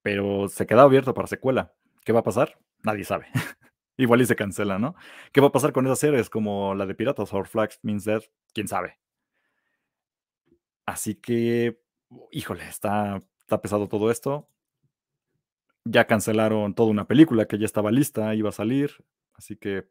[0.04, 1.74] pero se queda abierto para secuela.
[2.06, 2.60] ¿Qué va a pasar?
[2.84, 3.28] Nadie sabe.
[3.98, 4.96] Igual y se cancela, ¿no?
[5.32, 8.26] ¿Qué va a pasar con esas series como la de Piratas o Flags Means Death?
[8.54, 8.98] ¿Quién sabe?
[10.86, 11.80] Así que,
[12.32, 14.48] híjole, está, está pesado todo esto.
[15.86, 19.04] Ya cancelaron toda una película que ya estaba lista, iba a salir.
[19.34, 19.88] Así que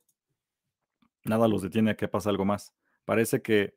[1.25, 2.73] nada los detiene a que pase algo más.
[3.05, 3.75] Parece que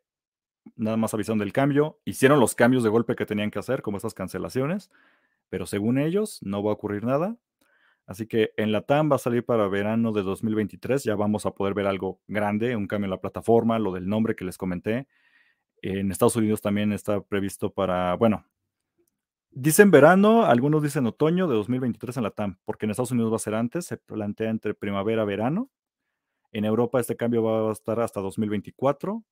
[0.75, 3.97] nada más avisaron del cambio, hicieron los cambios de golpe que tenían que hacer, como
[3.97, 4.91] estas cancelaciones,
[5.49, 7.37] pero según ellos no va a ocurrir nada.
[8.05, 11.51] Así que en la TAM va a salir para verano de 2023, ya vamos a
[11.51, 15.07] poder ver algo grande, un cambio en la plataforma, lo del nombre que les comenté.
[15.81, 18.45] En Estados Unidos también está previsto para, bueno,
[19.51, 23.37] dicen verano, algunos dicen otoño de 2023 en la TAM, porque en Estados Unidos va
[23.37, 25.69] a ser antes, se plantea entre primavera-verano.
[26.51, 29.23] En Europa este cambio va a estar hasta 2024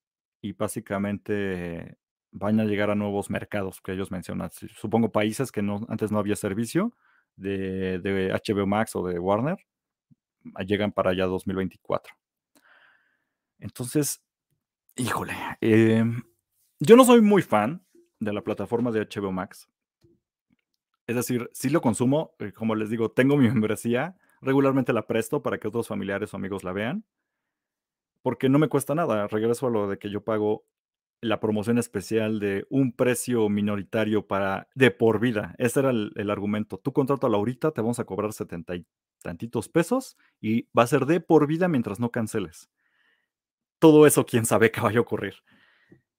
[0.41, 1.97] y básicamente
[2.31, 4.49] van a llegar a nuevos mercados que ellos mencionan.
[4.51, 6.93] Supongo países que no, antes no había servicio
[7.35, 9.57] de, de HBO Max o de Warner,
[10.55, 12.13] ah, llegan para allá 2024.
[13.59, 14.23] Entonces,
[14.95, 16.23] híjole, em,
[16.79, 17.85] yo no soy muy fan
[18.19, 19.69] de la plataforma de HBO Max.
[21.07, 25.41] Es decir, si lo consumo, eh, como les digo, tengo mi membresía, regularmente la presto
[25.41, 27.05] para que otros familiares o amigos la vean,
[28.21, 29.27] porque no me cuesta nada.
[29.27, 30.65] Regreso a lo de que yo pago
[31.21, 35.55] la promoción especial de un precio minoritario para de por vida.
[35.59, 36.79] Ese era el, argumento.
[36.79, 38.85] Tú contrato a Laurita, te vamos a cobrar setenta y
[39.21, 42.69] tantitos pesos y va a ser de por vida mientras no canceles.
[43.79, 45.35] Todo eso, quién sabe qué vaya a ocurrir.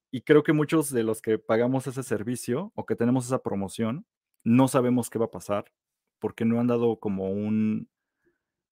[0.09, 4.05] Y creo que muchos de los que pagamos ese servicio o que tenemos esa promoción,
[4.43, 5.65] no sabemos qué va a pasar
[6.19, 7.89] porque no han dado como un,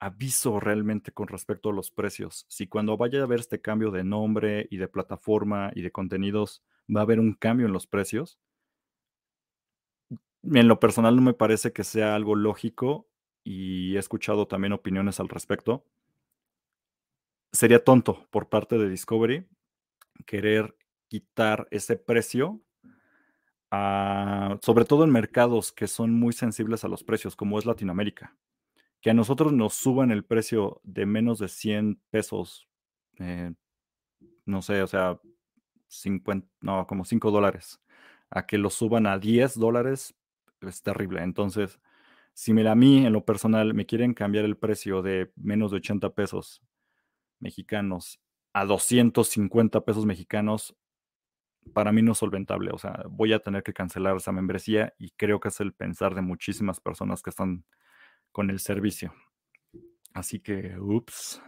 [0.02, 2.46] aviso realmente con respecto a los precios.
[2.50, 6.64] Si cuando vaya a haber este cambio de nombre y de plataforma y de contenidos,
[6.94, 8.40] va a haber un cambio en los precios.
[10.44, 13.08] En lo personal no me parece que sea algo lógico
[13.44, 15.86] y he escuchado también opiniones al respecto.
[17.52, 19.48] Sería tonto por parte de Discovery
[20.26, 20.76] querer
[21.10, 22.60] quitar ese precio,
[23.70, 28.36] sobre todo en mercados que son muy sensibles a los precios, como es Latinoamérica
[29.02, 32.70] que a nosotros nos suban el precio de menos de 100 pesos,
[33.20, 33.54] eh,
[34.46, 35.20] no sé, o sea,
[35.88, 37.82] 50, no, como 5 dólares,
[38.30, 40.16] a que lo suban a 10 dólares,
[40.62, 41.24] es terrible.
[41.24, 41.80] Entonces,
[42.34, 45.78] si me, a mí en lo personal me quieren cambiar el precio de menos de
[45.78, 46.62] 80 pesos
[47.40, 48.22] mexicanos
[48.54, 50.76] a 250 pesos mexicanos,
[51.74, 52.72] para mí no es solventable.
[52.72, 56.16] O sea, voy a tener que cancelar esa membresía y creo que es el pensar
[56.16, 57.66] de muchísimas personas que están
[58.32, 59.14] con el servicio.
[60.14, 61.42] Así que, ups.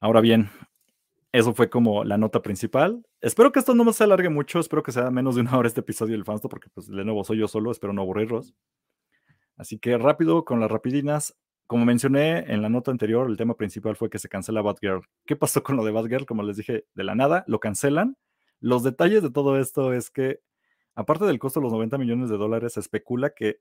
[0.00, 0.50] Ahora bien,
[1.32, 3.06] eso fue como la nota principal.
[3.20, 5.80] Espero que esto no se alargue mucho, espero que sea menos de una hora este
[5.80, 8.54] episodio del Fansto, porque pues de nuevo soy yo solo, espero no aburrirlos.
[9.56, 11.36] Así que rápido, con las rapidinas.
[11.66, 15.02] Como mencioné en la nota anterior, el tema principal fue que se cancela Batgirl.
[15.24, 16.26] ¿Qué pasó con lo de Batgirl?
[16.26, 18.16] Como les dije, de la nada, lo cancelan.
[18.58, 20.40] Los detalles de todo esto es que,
[20.94, 23.60] aparte del costo de los 90 millones de dólares, se especula que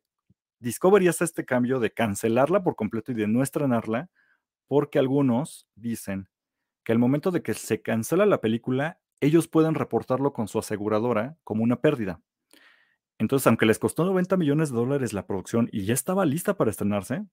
[0.60, 4.10] Discovery este cambio de cancelarla por completo y de no estrenarla,
[4.68, 6.30] porque algunos dicen
[6.84, 11.38] que al momento de que se cancela la película, ellos pueden reportarlo con su aseguradora
[11.44, 12.22] como una pérdida.
[13.18, 16.72] Entonces, aunque les costó 90 millones de dólares la producción y ya estaba lista para
[16.72, 17.26] estrenarse,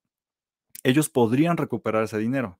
[0.82, 2.58] ellos podrían recuperar ese dinero.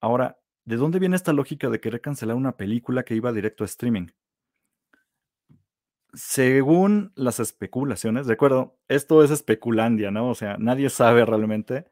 [0.00, 3.66] Ahora, ¿de dónde viene esta lógica de querer cancelar una película que iba directo a
[3.66, 4.08] streaming?
[6.16, 10.30] Según las especulaciones, de acuerdo, esto es especulandia, ¿no?
[10.30, 11.86] O sea, nadie sabe realmente.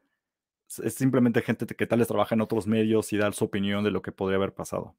[0.83, 3.91] Es simplemente gente que tal vez trabaja en otros medios y da su opinión de
[3.91, 4.97] lo que podría haber pasado.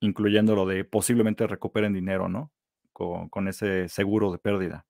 [0.00, 2.52] Incluyendo lo de posiblemente recuperen dinero, ¿no?
[2.92, 4.86] Con, con ese seguro de pérdida.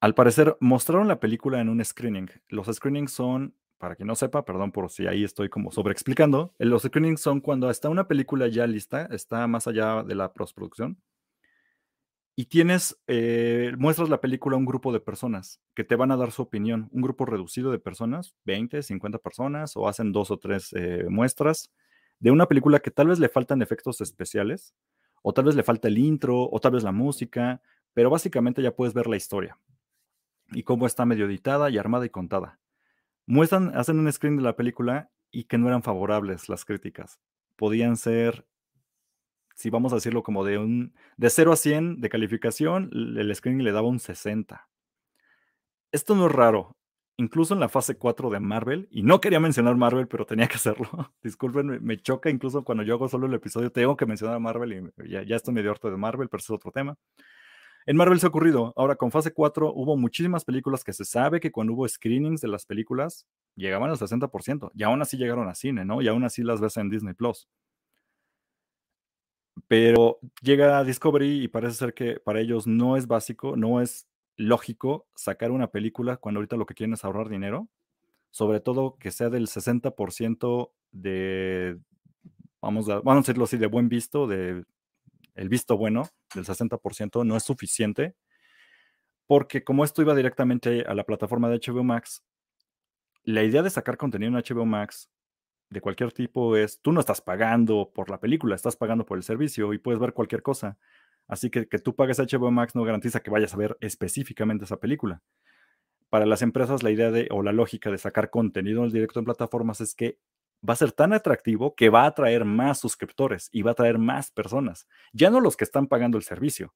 [0.00, 2.30] Al parecer, mostraron la película en un screening.
[2.48, 6.82] Los screenings son, para quien no sepa, perdón por si ahí estoy como sobreexplicando, los
[6.82, 10.98] screenings son cuando está una película ya lista, está más allá de la postproducción
[12.36, 16.16] y tienes, eh, muestras la película a un grupo de personas que te van a
[16.16, 20.38] dar su opinión, un grupo reducido de personas, 20, 50 personas, o hacen dos o
[20.38, 21.70] tres eh, muestras
[22.18, 24.74] de una película que tal vez le faltan efectos especiales,
[25.22, 28.74] o tal vez le falta el intro, o tal vez la música, pero básicamente ya
[28.74, 29.58] puedes ver la historia
[30.52, 32.58] y cómo está medio editada y armada y contada.
[33.26, 37.20] Muestran, hacen un screen de la película y que no eran favorables las críticas.
[37.56, 38.46] Podían ser
[39.54, 43.64] si vamos a decirlo como de un de 0 a 100 de calificación, el screening
[43.64, 44.68] le daba un 60.
[45.92, 46.76] Esto no es raro.
[47.16, 50.56] incluso en la fase 4 de Marvel, y no quería mencionar Marvel, pero tenía que
[50.56, 50.88] hacerlo.
[51.22, 54.92] Disculpen, me, choca incluso cuando yo hago solo el episodio, tengo que mencionar a Marvel
[54.98, 56.96] y ya, ya estoy medio harto de Marvel, pero es otro tema.
[57.86, 58.72] En Marvel se ha ocurrido.
[58.76, 62.48] Ahora, con fase 4 hubo muchísimas películas que se sabe que cuando hubo screenings de
[62.48, 66.00] las películas llegaban al 60%, y aún así llegaron a cine, ¿no?
[66.00, 67.46] Y aún así las ves en Disney Plus.
[69.68, 74.08] Pero llega a Discovery y parece ser que para ellos no es básico, no es
[74.36, 77.68] lógico sacar una película cuando ahorita lo que quieren es ahorrar dinero,
[78.30, 81.78] sobre todo que sea del 60% de,
[82.60, 84.64] vamos a, decirlo así, de buen visto, de
[85.34, 88.14] el visto bueno del 60%, no es suficiente,
[89.26, 92.24] porque como esto iba directamente a la plataforma de HBO Max,
[93.22, 95.10] la idea de sacar contenido en HBO Max
[95.70, 99.24] de cualquier tipo es, tú no estás pagando por la película, estás pagando por el
[99.24, 100.78] servicio y puedes ver cualquier cosa.
[101.26, 104.78] Así que que tú pagues HBO Max no garantiza que vayas a ver específicamente esa
[104.78, 105.22] película.
[106.10, 109.24] Para las empresas la idea de o la lógica de sacar contenido en directo en
[109.24, 110.18] plataformas es que
[110.68, 113.98] va a ser tan atractivo que va a atraer más suscriptores y va a atraer
[113.98, 116.74] más personas, ya no los que están pagando el servicio.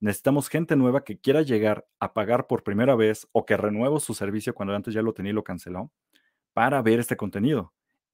[0.00, 4.14] Necesitamos gente nueva que quiera llegar a pagar por primera vez o que renueve su
[4.14, 5.92] servicio cuando antes ya lo tenía y lo canceló
[6.52, 7.72] para ver este contenido.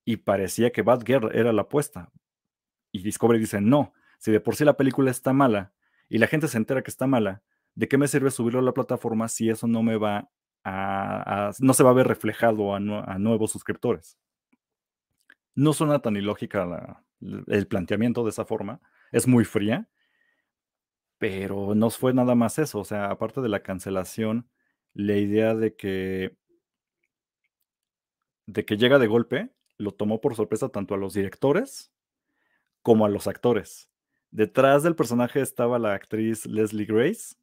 [0.09, 2.11] Y parecía que Bad Girl era la apuesta.
[2.92, 5.75] Y Discovery dice, no, si de por sí la película está mala
[6.09, 7.42] y la gente se entera que está mala,
[7.75, 10.31] ¿de qué me sirve subirlo a la plataforma si eso no me va
[10.64, 14.18] a, no se va a ver reflejado a, nuevos suscriptores?
[15.55, 18.81] No suena tan ilógica el planteamiento de esa forma,
[19.12, 19.90] es muy fría,
[21.18, 24.49] pero no fue nada más eso, o sea, aparte de la cancelación,
[24.94, 26.35] la idea de que
[28.47, 31.91] de que llega de golpe, lo tomó por sorpresa tanto a los directores
[32.83, 33.88] como a los actores.
[34.31, 37.37] Detrás del personaje estaba la actriz Leslie Grace.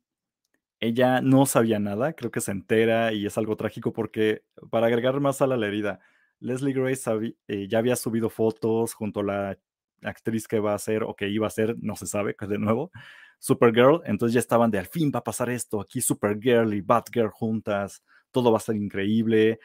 [0.79, 5.19] Ella no sabía nada, creo que se entera y es algo trágico porque, para agregar
[5.19, 5.99] más a la herida,
[6.39, 9.57] Leslie Grace eh, ya había subido fotos junto a la
[10.03, 12.91] actriz que va a ser o que iba a ser, no se sabe, de nuevo,
[13.39, 14.01] Supergirl.
[14.05, 18.03] Entonces ya estaban de al fin va a pasar esto, aquí Supergirl y Batgirl juntas,
[18.31, 19.59] todo va a ser increíble.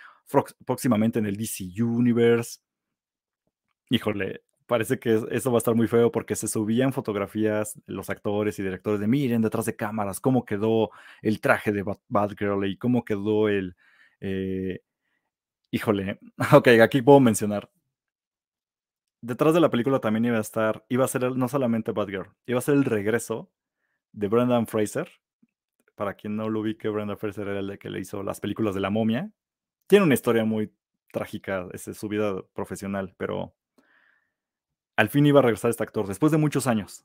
[0.64, 2.60] Próximamente en el DC Universe.
[3.88, 8.56] Híjole, parece que eso va a estar muy feo porque se subían fotografías los actores
[8.58, 10.90] y directores de miren detrás de cámaras cómo quedó
[11.22, 13.74] el traje de Batgirl y cómo quedó el...
[14.20, 14.80] Eh,
[15.72, 16.20] híjole,
[16.52, 17.68] ok, aquí puedo mencionar.
[19.22, 22.60] Detrás de la película también iba a estar, iba a ser no solamente Batgirl, iba
[22.60, 23.50] a ser el regreso
[24.12, 25.10] de Brendan Fraser.
[25.96, 28.80] Para quien no lo ubique, Brendan Fraser era el que le hizo las películas de
[28.80, 29.32] la momia.
[29.90, 30.72] Tiene una historia muy
[31.10, 33.56] trágica, es su vida profesional, pero
[34.94, 37.04] al fin iba a regresar este actor, después de muchos años,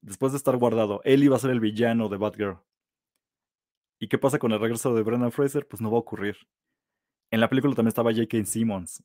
[0.00, 2.58] después de estar guardado, él iba a ser el villano de Batgirl.
[4.00, 5.68] ¿Y qué pasa con el regreso de Brendan Fraser?
[5.68, 6.38] Pues no va a ocurrir.
[7.30, 8.46] En la película también estaba J.K.
[8.46, 9.04] Simmons.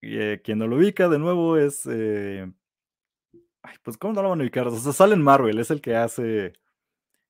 [0.00, 1.84] Y, eh, quien no lo ubica de nuevo es.
[1.90, 2.48] Eh,
[3.62, 4.68] ay, pues, ¿cómo no lo van a ubicar?
[4.68, 6.52] O sea, sale en Marvel, es el que hace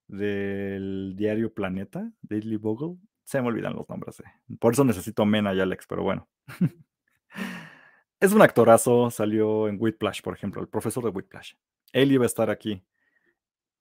[0.08, 2.98] del diario Planeta, Daily Bogle.
[3.26, 4.20] Se me olvidan los nombres.
[4.20, 4.56] Eh.
[4.60, 6.28] Por eso necesito Mena y Alex, pero bueno.
[8.20, 11.54] es un actorazo, salió en Whiplash, por ejemplo, el profesor de Whiplash.
[11.92, 12.84] Él iba a estar aquí,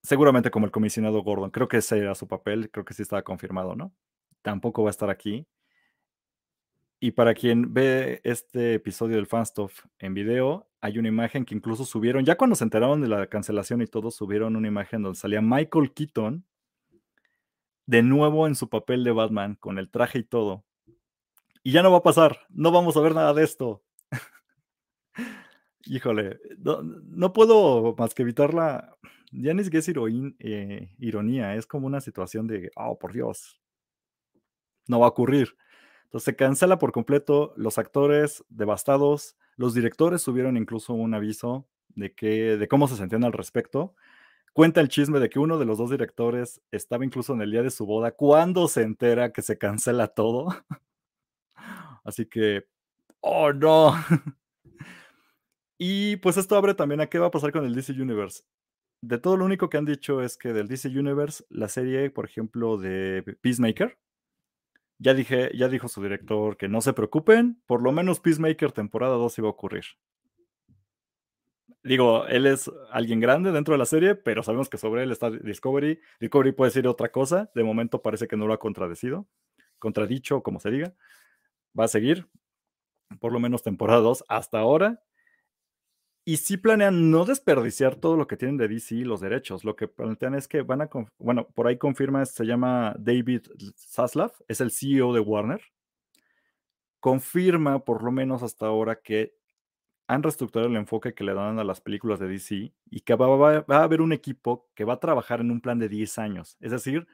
[0.02, 1.52] seguramente como el comisionado Gordon.
[1.52, 3.94] Creo que ese era su papel, creo que sí estaba confirmado, ¿no?
[4.42, 5.46] Tampoco va a estar aquí.
[6.98, 11.84] Y para quien ve este episodio del Fanstuff en video, hay una imagen que incluso
[11.84, 15.40] subieron, ya cuando se enteraron de la cancelación y todo, subieron una imagen donde salía
[15.40, 16.44] Michael Keaton
[17.86, 20.64] de nuevo en su papel de Batman, con el traje y todo.
[21.62, 23.82] Y ya no va a pasar, no vamos a ver nada de esto.
[25.84, 28.96] Híjole, no, puedo más que evitarla.
[29.32, 29.88] Ya ni siquiera es
[30.38, 33.60] eh, ironía, es como una situación de, oh, por Dios,
[34.86, 35.56] no va a ocurrir.
[36.04, 42.14] Entonces se cancela por completo, los actores devastados, los directores subieron incluso un aviso de,
[42.14, 43.94] que, de cómo se sentían al respecto.
[44.56, 47.62] Cuenta el chisme de que uno de los dos directores estaba incluso en el día
[47.62, 50.48] de su boda cuando se entera que se cancela todo.
[52.04, 52.64] Así que,
[53.20, 53.92] oh no.
[55.76, 58.44] Y pues esto abre también a qué va a pasar con el DC Universe.
[59.02, 62.24] De todo lo único que han dicho es que del DC Universe, la serie, por
[62.24, 63.98] ejemplo, de Peacemaker,
[64.98, 69.16] ya dije, ya dijo su director que no se preocupen, por lo menos Peacemaker temporada
[69.16, 69.84] 2 iba a ocurrir.
[71.86, 75.30] Digo, él es alguien grande dentro de la serie, pero sabemos que sobre él está
[75.30, 76.00] Discovery.
[76.18, 77.48] Discovery puede decir otra cosa.
[77.54, 79.28] De momento parece que no lo ha contradecido,
[79.78, 80.94] contradicho, como se diga.
[81.78, 82.26] Va a seguir,
[83.20, 85.00] por lo menos temporada 2 hasta ahora.
[86.24, 89.62] Y sí planean no desperdiciar todo lo que tienen de DC los derechos.
[89.62, 93.42] Lo que plantean es que van a, bueno, por ahí confirma, se llama David
[93.76, 95.62] Zaslav, es el CEO de Warner.
[97.00, 99.36] confirma, por lo menos hasta ahora, que
[100.08, 103.64] han reestructurado el enfoque que le dan a las películas de DC y que va,
[103.68, 106.56] a haber un equipo que va a trabajar en un plan de 10 años.
[106.60, 107.06] Es decir,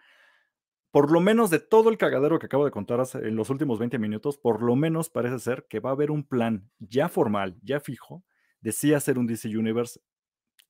[0.90, 3.99] por lo menos de todo el cagadero que acabo de contar en los últimos 20
[3.99, 7.80] minutos, por lo menos parece ser que va a haber un plan ya formal, ya
[7.80, 8.22] fijo,
[8.61, 10.01] de sí hacer un DC Universe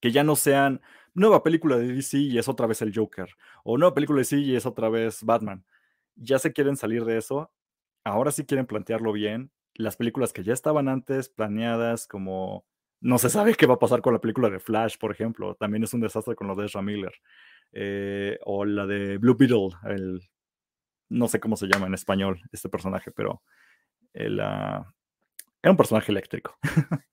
[0.01, 0.81] que ya no sean
[1.14, 3.29] nueva película de DC y es otra vez el Joker,
[3.64, 5.64] o nueva película de DC y es otra vez Batman.
[6.16, 7.53] Ya se quieren salir de eso,
[8.05, 9.53] ahora sí quieren plantearlo bien.
[9.75, 12.66] Las películas que ya estaban antes planeadas, como
[13.01, 15.83] no se sabe qué va a pasar con la película de Flash, por ejemplo, también
[15.83, 17.12] es un desastre con lo de Ezra Miller,
[17.73, 20.20] eh, o la de Blue Beetle, el,
[21.09, 23.43] no sé cómo se llama en español este personaje, pero
[24.12, 26.57] el, era un personaje eléctrico.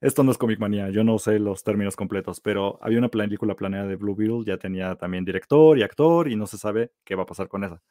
[0.00, 3.54] esto no es Comic Manía, yo no sé los términos completos, pero había una película
[3.56, 7.14] planeada de Blue Beetle, ya tenía también director y actor y no se sabe qué
[7.14, 7.82] va a pasar con esa.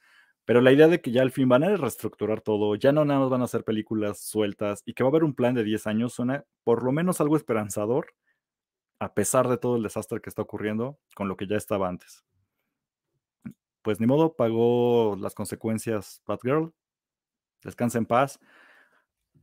[0.46, 3.22] Pero la idea de que ya al fin van a reestructurar todo, ya no nada
[3.22, 5.88] más van a hacer películas sueltas y que va a haber un plan de 10
[5.88, 8.14] años, suena por lo menos algo esperanzador,
[9.00, 12.24] a pesar de todo el desastre que está ocurriendo con lo que ya estaba antes.
[13.82, 16.74] Pues ni modo, pagó las consecuencias Batgirl,
[17.64, 18.40] descansa en paz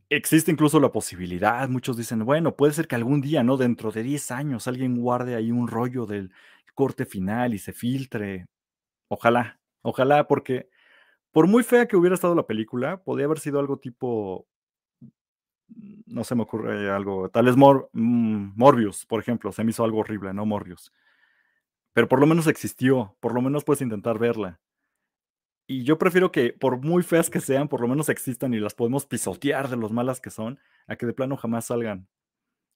[0.09, 3.57] existe incluso la posibilidad, muchos dicen, bueno, puede ser que algún día, ¿no?
[3.57, 6.31] Dentro de 10 años alguien guarde ahí un rollo del
[6.73, 8.45] corte final y se filtre.
[9.09, 10.69] Ojalá, ojalá, porque
[11.33, 14.47] por muy fea que hubiera estado la película, podría haber sido algo tipo,
[16.05, 19.99] no se me ocurre algo, tal vez mm, Morbius, por ejemplo, se me hizo algo
[19.99, 20.45] horrible, ¿no?
[20.45, 20.93] Morbius.
[21.93, 24.59] Pero por lo menos existió, por lo menos puedes intentar verla.
[25.67, 28.75] Y yo prefiero que, por muy feas que sean, por lo menos existan y las
[28.75, 32.07] podemos pisotear de los malas que son, a que de plano jamás salgan.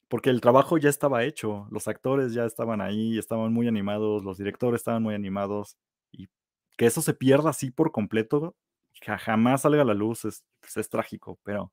[0.08, 4.38] Porque el trabajo ya estaba hecho, los actores ya estaban ahí, estaban muy animados, los
[4.38, 5.78] directores estaban muy animados.
[6.12, 6.30] Y
[6.78, 8.56] que eso se pierda así por completo,
[9.02, 11.72] que jamás salga a la luz, es, pues, es trágico, pero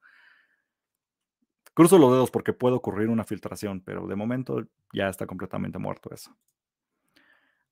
[1.74, 6.12] cruzo los dedos porque puede ocurrir una filtración, pero de momento ya está completamente muerto
[6.12, 6.36] eso.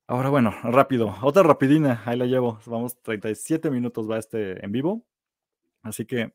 [0.07, 2.61] Ahora bueno, rápido, otra rapidina, ahí la llevo.
[2.67, 5.07] Vamos, 37 minutos va este en vivo.
[5.83, 6.35] Así que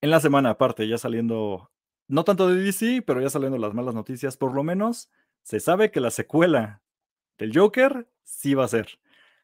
[0.00, 1.70] en la semana aparte, ya saliendo,
[2.08, 5.10] no tanto de DC, pero ya saliendo las malas noticias, por lo menos
[5.42, 6.82] se sabe que la secuela
[7.38, 8.98] del Joker sí va a ser.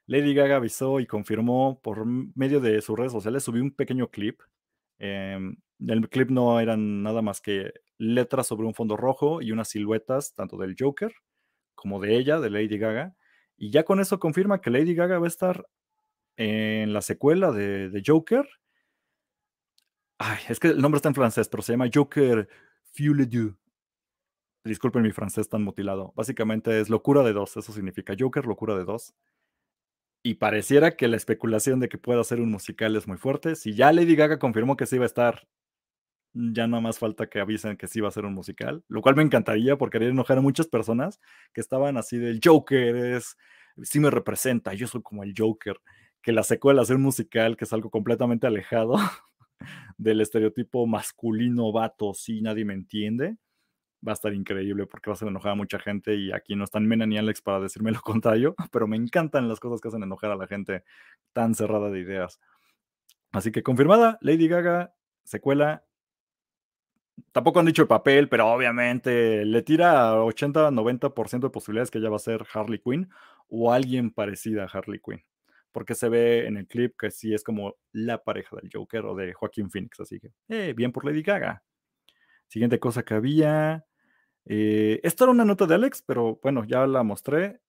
[0.07, 4.41] Lady Gaga avisó y confirmó por medio de sus redes sociales, subió un pequeño clip.
[4.99, 9.69] Em, el clip no eran nada más que letras sobre un fondo rojo y unas
[9.69, 11.13] siluetas, tanto del Joker
[11.75, 13.15] como de ella, de Lady Gaga.
[13.57, 15.67] Y ya con eso confirma que Lady Gaga va a estar
[16.37, 18.49] en la secuela de, Joker.
[20.19, 22.49] Ay, es que el nombre está en francés, pero se llama Joker
[22.93, 23.57] Fule du.
[24.65, 26.13] Disculpen mi francés tan mutilado.
[26.17, 29.15] Básicamente es locura de dos, eso significa Joker, locura de dos.
[30.23, 33.55] Y pareciera que la especulación de que pueda ser un musical es muy fuerte.
[33.55, 35.47] Si ya Lady Gaga confirmó que sí iba a estar
[36.37, 39.17] ya no más falta que avisen que sí va a ser un musical, lo cual
[39.17, 41.19] me encantaría porque haría enojar a muchas personas
[41.55, 43.37] que estaban así del Joker es,
[43.83, 45.81] sí me representa, yo soy como el Joker,
[46.21, 48.97] que la secuela sea un musical que es algo completamente alejado
[49.97, 53.37] del estereotipo masculino vato, sí, nadie me entiende,
[54.07, 56.65] va a estar increíble porque va a hacer enojar a mucha gente y aquí no
[56.65, 60.03] están Mena ni Alex para decirme lo contrario, pero me encantan las cosas que hacen
[60.03, 60.85] enojar a la gente
[61.33, 62.41] tan cerrada de ideas.
[63.33, 64.95] Así que confirmada, Lady Gaga,
[65.25, 65.87] secuela
[67.33, 72.17] tampoco han dicho el papel, pero obviamente le tira 80-90% de posibilidades que ella va
[72.17, 73.09] a ser Harley Quinn
[73.49, 75.23] o alguien parecida a Harley Quinn.
[75.73, 79.15] Porque se ve en el clip que sí es como la pareja del Joker o
[79.15, 80.01] de Joaquín Phoenix.
[80.01, 81.63] Así que, eh, bien por Lady Gaga.
[82.49, 83.85] Siguiente cosa que había.
[84.47, 87.61] Eh, esta era una nota de Alex, pero bueno, ya la mostré.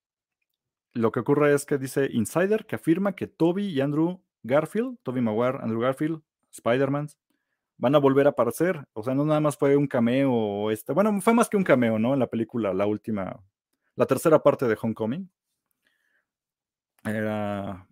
[0.94, 5.20] Lo que ocurre es que dice Insider que afirma que Toby y Andrew Garfield, Toby
[5.20, 6.22] Maguire, Andrew Garfield,
[6.52, 7.08] Spider-Man,
[7.76, 8.86] van a volver a aparecer.
[8.92, 11.98] O sea, no nada más fue un cameo, este, bueno, fue más que un cameo,
[11.98, 12.14] ¿no?
[12.14, 13.42] En la película, la última,
[13.96, 15.30] la tercera parte de Homecoming.
[17.04, 17.86] Era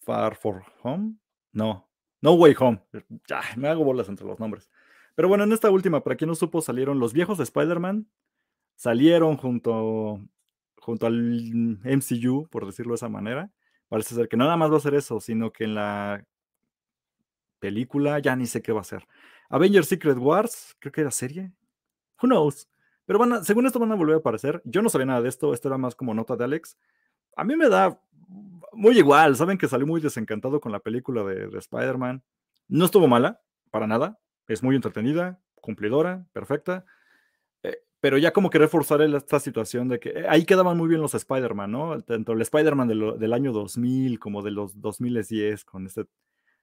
[0.00, 1.16] Far For Home.
[1.52, 1.88] No,
[2.20, 2.82] No Way Home.
[3.28, 4.70] Ya, me hago bolas entre los nombres.
[5.14, 8.06] Pero bueno, en esta última, para quien no supo, salieron los viejos de Spider-Man.
[8.76, 10.20] Salieron junto,
[10.78, 13.50] junto al MCU, por decirlo de esa manera.
[13.88, 16.24] Parece ser que nada más va a ser eso, sino que en la
[17.58, 19.06] película, ya ni sé qué va a ser.
[19.48, 21.52] Avengers Secret Wars, creo que era serie.
[22.22, 22.68] Who knows?
[23.04, 24.62] Pero van según esto van a volver a aparecer.
[24.64, 26.78] Yo no sabía nada de esto, esto era más como nota de Alex.
[27.36, 28.00] A mí me da
[28.72, 32.22] muy igual, saben que salí muy desencantado con la película de, Spider-Man.
[32.68, 33.40] No estuvo mala,
[33.70, 34.18] para nada.
[34.52, 36.84] Es muy entretenida, cumplidora, perfecta.
[37.62, 41.00] Eh, pero ya como que reforzar esta situación de que eh, ahí quedaban muy bien
[41.00, 42.00] los Spider-Man, ¿no?
[42.02, 46.06] Tanto el Spider-Man del, del año 2000 como de los 2010, con este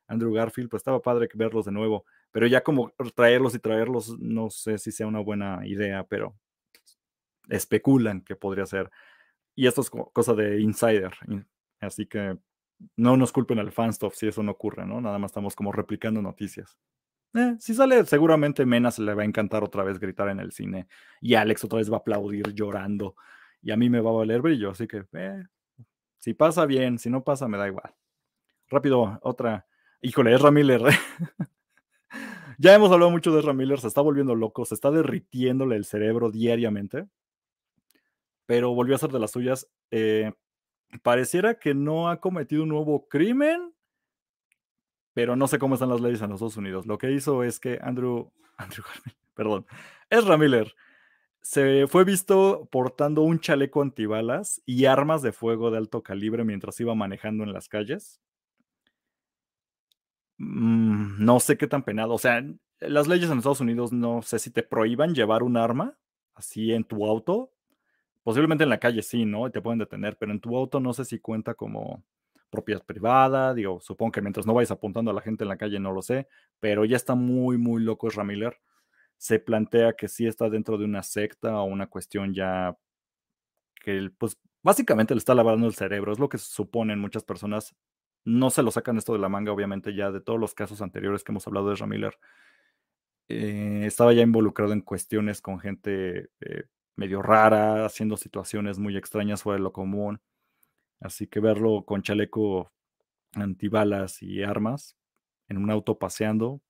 [0.09, 4.49] Andrew Garfield, pues estaba padre verlos de nuevo, pero ya como traerlos y traerlos, no
[4.49, 6.35] sé si sea una buena idea, pero
[7.47, 8.89] especulan que podría ser.
[9.55, 11.13] Y esto es cosa de insider,
[11.79, 12.37] así que
[12.97, 14.99] no nos culpen al fanstuff si eso no ocurre, ¿no?
[14.99, 16.77] Nada más estamos como replicando noticias.
[17.35, 20.51] Eh, si sale, seguramente Mena se le va a encantar otra vez gritar en el
[20.51, 20.87] cine
[21.21, 23.15] y Alex otra vez va a aplaudir llorando
[23.61, 25.43] y a mí me va a valer brillo, así que eh,
[26.17, 27.93] si pasa bien, si no pasa me da igual.
[28.67, 29.67] Rápido, otra.
[30.01, 30.81] Híjole, es Miller.
[32.57, 35.85] ya hemos hablado mucho de Ezra Miller, se está volviendo loco, se está derritiéndole el
[35.85, 37.07] cerebro diariamente,
[38.45, 39.67] pero volvió a ser de las suyas.
[39.91, 40.31] Eh,
[41.03, 43.73] pareciera que no ha cometido un nuevo crimen,
[45.19, 46.85] pero no sé cómo están las leyes en los Estados Unidos.
[46.85, 48.85] Lo que hizo es que Andrew, Andrew
[49.33, 49.65] perdón,
[50.09, 50.73] Ezra Miller
[51.41, 56.79] se fue visto portando un chaleco antibalas y armas de fuego de alto calibre mientras
[56.79, 58.21] iba manejando en las calles.
[60.37, 62.13] Mm, no sé qué tan penado.
[62.13, 62.41] O sea,
[62.79, 65.97] las leyes en Estados Unidos no sé si te prohíban llevar un arma
[66.33, 67.51] así en tu auto.
[68.23, 69.51] Posiblemente en la calle sí, ¿no?
[69.51, 72.05] Te pueden detener, pero en tu auto no sé si cuenta como
[72.49, 73.53] propiedad privada.
[73.53, 76.01] Digo, supongo que mientras no vayas apuntando a la gente en la calle, no lo
[76.01, 76.27] sé,
[76.59, 78.57] pero ya está muy, muy loco es Ramiller.
[79.17, 82.77] Se plantea que sí está dentro de una secta o una cuestión ya
[83.83, 86.11] que, pues, básicamente le está lavando el cerebro.
[86.13, 87.75] Es lo que suponen muchas personas.
[88.25, 91.23] No se lo sacan esto de la manga, obviamente, ya de todos los casos anteriores
[91.23, 92.17] que hemos hablado de Ramiller.
[93.29, 96.63] Eh, estaba ya involucrado en cuestiones con gente eh,
[96.95, 100.19] medio rara, haciendo situaciones muy extrañas fuera de lo común.
[100.99, 102.71] Así que verlo con chaleco
[103.33, 104.97] antibalas y armas
[105.47, 106.61] en un auto paseando,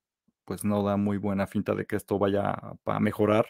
[0.46, 3.48] pues no da muy buena finta de que esto vaya a mejorar.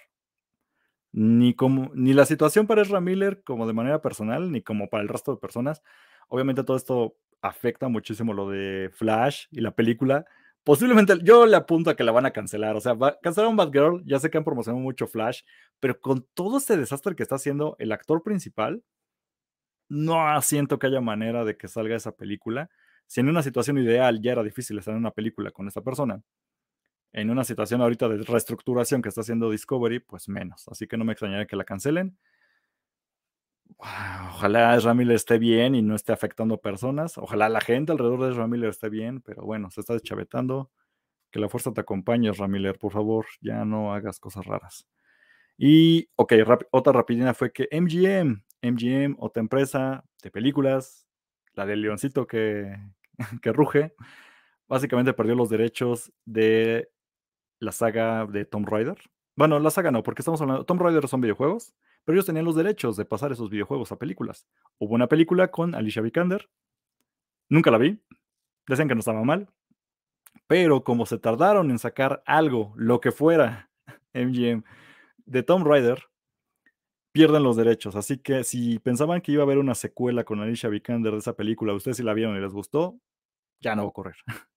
[1.11, 5.01] Ni, como, ni la situación para Ezra Miller como de manera personal, ni como para
[5.01, 5.81] el resto de personas.
[6.27, 10.25] Obviamente todo esto afecta muchísimo lo de Flash y la película.
[10.63, 12.75] Posiblemente yo le apunto a que la van a cancelar.
[12.75, 15.41] O sea, va, cancelaron Batgirl, ya sé que han promocionado mucho Flash,
[15.79, 18.83] pero con todo este desastre que está haciendo el actor principal,
[19.89, 22.69] no siento que haya manera de que salga esa película.
[23.07, 26.21] Si en una situación ideal ya era difícil estar en una película con esta persona,
[27.11, 30.67] en una situación ahorita de reestructuración que está haciendo Discovery, pues menos.
[30.67, 32.17] Así que no me extrañaría que la cancelen.
[33.77, 37.17] Ojalá Ramiller esté bien y no esté afectando personas.
[37.17, 40.69] Ojalá la gente alrededor de Ramiller esté bien, pero bueno, se está deschavetando.
[41.31, 44.87] Que la fuerza te acompañe, Ramiller, por favor, ya no hagas cosas raras.
[45.57, 46.33] Y, ok,
[46.71, 51.07] otra rapidina fue que MGM MGM, otra empresa de películas,
[51.53, 52.75] la del leoncito que,
[53.41, 53.93] que ruge,
[54.67, 56.89] básicamente perdió los derechos de
[57.59, 58.97] la saga de Tomb Raider.
[59.35, 62.55] Bueno, la saga no, porque estamos hablando, Tomb Raider son videojuegos, pero ellos tenían los
[62.55, 64.47] derechos de pasar esos videojuegos a películas.
[64.77, 66.49] Hubo una película con Alicia Vikander,
[67.49, 67.99] nunca la vi,
[68.67, 69.49] decían que no estaba mal,
[70.47, 73.69] pero como se tardaron en sacar algo, lo que fuera
[74.13, 74.63] MGM
[75.25, 76.08] de Tomb Raider,
[77.11, 77.95] pierden los derechos.
[77.95, 81.33] Así que si pensaban que iba a haber una secuela con Alicia Vikander de esa
[81.35, 82.99] película, ustedes si la vieron y les gustó,
[83.59, 84.15] ya no va a ocurrir.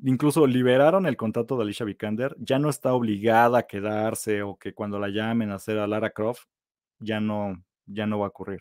[0.00, 4.72] Incluso liberaron el contrato de Alicia Vikander, ya no está obligada a quedarse o que
[4.72, 6.44] cuando la llamen a hacer a Lara Croft,
[7.00, 8.60] ya no, ya no va a ocurrir.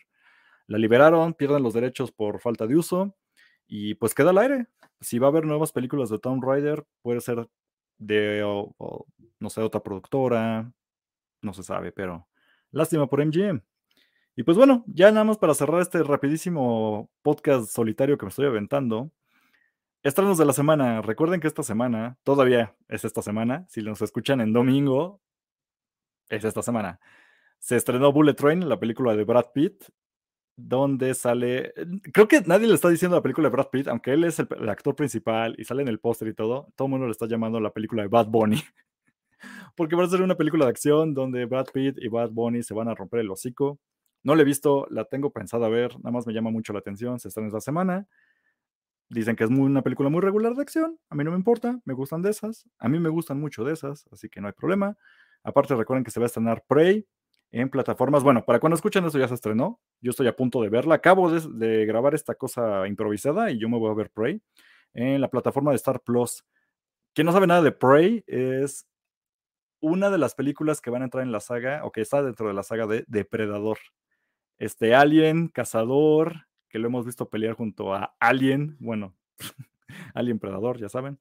[0.67, 3.15] La liberaron, pierden los derechos por falta de uso
[3.67, 4.67] y pues queda al aire.
[4.99, 7.47] Si va a haber nuevas películas de Tomb Raider, puede ser
[7.99, 8.41] de,
[9.39, 10.71] no sé, otra productora,
[11.41, 12.27] no se sabe, pero
[12.71, 13.61] Lástima por MGM.
[14.35, 18.45] Y pues bueno, ya nada más para cerrar este rapidísimo podcast solitario que me estoy
[18.45, 19.11] aventando.
[20.03, 21.01] Estrenos de la semana.
[21.01, 25.21] Recuerden que esta semana, todavía es esta semana, si nos escuchan en domingo,
[26.29, 26.99] es esta semana.
[27.59, 29.85] Se estrenó Bullet Train, la película de Brad Pitt,
[30.55, 31.73] donde sale,
[32.13, 34.47] creo que nadie le está diciendo la película de Brad Pitt, aunque él es el,
[34.59, 37.27] el actor principal y sale en el póster y todo, todo el mundo le está
[37.27, 38.61] llamando la película de Bad Bunny.
[39.75, 42.73] porque va a ser una película de acción donde Brad Pitt y Bad Bunny se
[42.73, 43.79] van a romper el hocico.
[44.23, 47.19] No la he visto, la tengo pensada ver, nada más me llama mucho la atención,
[47.19, 48.07] se estrena esta semana.
[49.09, 51.93] Dicen que es una película muy regular de acción, a mí no me importa, me
[51.93, 54.97] gustan de esas, a mí me gustan mucho de esas, así que no hay problema.
[55.43, 57.07] Aparte recuerden que se va a estrenar Prey
[57.51, 60.67] en plataformas, bueno, para cuando escuchen eso ya se estrenó, yo estoy a punto de
[60.67, 64.41] verla, acabo de, de grabar esta cosa improvisada y yo me voy a ver Prey
[64.93, 66.43] en la plataforma de Star Plus.
[67.13, 68.85] Quien no sabe nada de Prey es
[69.79, 72.47] una de las películas que van a entrar en la saga, o que está dentro
[72.47, 73.77] de la saga de Depredador.
[74.57, 79.15] Este Alien, Cazador, que lo hemos visto pelear junto a Alien, bueno,
[80.13, 81.19] Alien Predador, ya saben.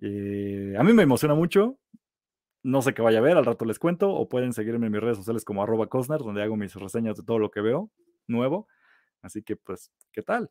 [0.00, 1.78] Eh, a mí me emociona mucho.
[2.62, 5.00] No sé qué vaya a ver, al rato les cuento, o pueden seguirme en mis
[5.00, 7.90] redes sociales como arroba Cosner, donde hago mis reseñas de todo lo que veo
[8.26, 8.68] nuevo.
[9.22, 10.50] Así que, pues, ¿qué tal?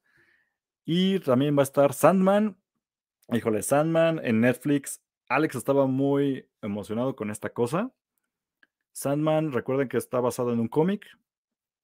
[0.85, 2.57] Y también va a estar Sandman,
[3.29, 5.01] Híjole, Sandman en Netflix.
[5.29, 7.91] Alex estaba muy emocionado con esta cosa.
[8.93, 11.05] Sandman, recuerden que está basado en un cómic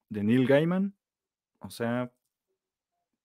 [0.09, 0.95] de Neil Gaiman.
[1.59, 2.11] O sea,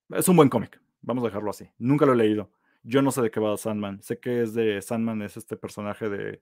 [0.09, 0.81] es un buen cómic.
[1.01, 1.69] Vamos a dejarlo así.
[1.77, 2.51] Nunca lo he leído.
[2.83, 4.01] Yo no sé de qué va Sandman.
[4.01, 6.41] Sé que es de Sandman, es este personaje de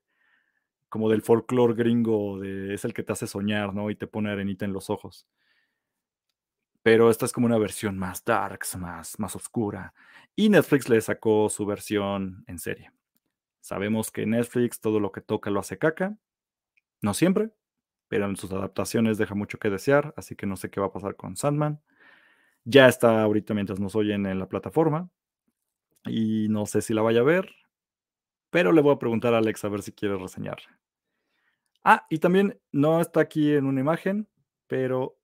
[0.89, 3.89] como del folclore gringo, de, es el que te hace soñar, ¿no?
[3.89, 5.27] Y te pone arenita en los ojos.
[6.81, 9.93] Pero esta es como una versión más darks, más, más oscura.
[10.35, 12.91] Y Netflix le sacó su versión en serie.
[13.67, 16.17] Sabemos que Netflix todo lo que toca lo hace caca.
[17.01, 17.51] No siempre,
[18.07, 20.93] pero en sus adaptaciones deja mucho que desear, así que no sé qué va a
[20.93, 21.81] pasar con Sandman.
[22.63, 25.09] Ya está ahorita mientras nos oyen en la plataforma.
[26.05, 27.53] Y no sé si la vaya a ver,
[28.51, 30.59] pero le voy a preguntar a Alex a ver si quiere reseñar.
[31.83, 34.29] Ah, y también no está aquí en una imagen,
[34.67, 35.17] pero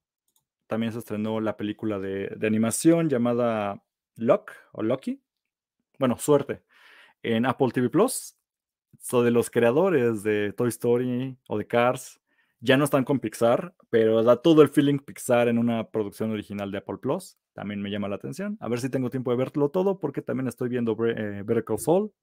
[0.67, 3.81] también se estrenó la película de, animación llamada
[4.17, 5.21] Luck o Lucky.
[5.97, 6.61] Bueno, suerte.
[7.23, 8.35] En Apple TV Plus.
[8.99, 12.21] So de los creadores de Toy Story o de Cars.
[12.59, 16.71] Ya no están con Pixar, pero da todo el feeling Pixar en una producción original
[16.71, 17.37] de Apple Plus.
[17.53, 18.57] También me llama la atención.
[18.61, 21.79] A ver si tengo tiempo de verlo todo, porque también estoy viendo eh, Better Call
[21.79, 22.13] Saul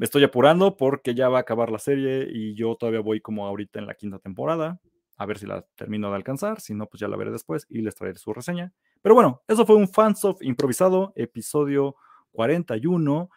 [0.00, 3.46] me estoy apurando porque ya va a acabar la serie y yo todavía voy como
[3.46, 4.80] ahorita en la quinta temporada.
[5.18, 6.62] A ver si la termino de alcanzar.
[6.62, 8.72] Si no, pues ya la veré después y les traeré su reseña.
[9.02, 11.96] Pero bueno, eso fue un Fansoft improvisado, episodio
[12.32, 13.28] 41,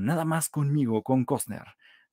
[0.00, 1.64] nada más conmigo, con Costner.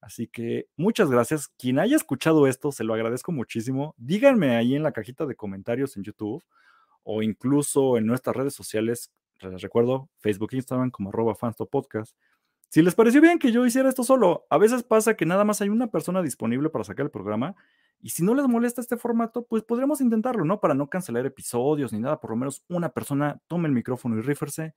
[0.01, 1.49] Así que muchas gracias.
[1.57, 3.93] Quien haya escuchado esto, se lo agradezco muchísimo.
[3.97, 6.43] Díganme ahí en la cajita de comentarios en YouTube
[7.03, 9.11] o incluso en nuestras redes sociales.
[9.39, 11.35] Les recuerdo, Facebook, Instagram como arroba
[11.69, 12.15] Podcast
[12.71, 15.59] si les pareció bien que yo hiciera esto solo, a veces pasa que nada más
[15.59, 17.53] hay una persona disponible para sacar el programa
[17.99, 20.61] y si no les molesta este formato, pues podríamos intentarlo, ¿no?
[20.61, 24.21] Para no cancelar episodios ni nada, por lo menos una persona tome el micrófono y
[24.21, 24.73] ríferse.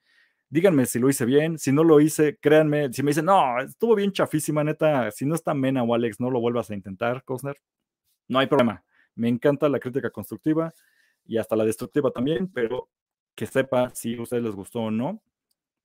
[0.49, 3.95] Díganme si lo hice bien, si no lo hice, créanme, si me dicen, no, estuvo
[3.95, 7.57] bien chafísima, neta, si no está Mena o Alex, no lo vuelvas a intentar, Cosner,
[8.29, 8.85] no hay problema.
[9.15, 10.73] Me encanta la crítica constructiva
[11.25, 12.89] y hasta la destructiva también, pero
[13.35, 15.23] que sepa si a ustedes les gustó o no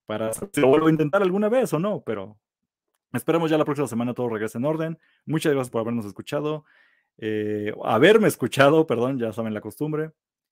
[0.05, 2.35] para si lo vuelvo a intentar alguna vez o no, pero
[3.13, 4.97] esperemos ya la próxima semana todo regrese en orden.
[5.25, 6.65] Muchas gracias por habernos escuchado,
[7.19, 10.09] eh, haberme escuchado, perdón, ya saben la costumbre.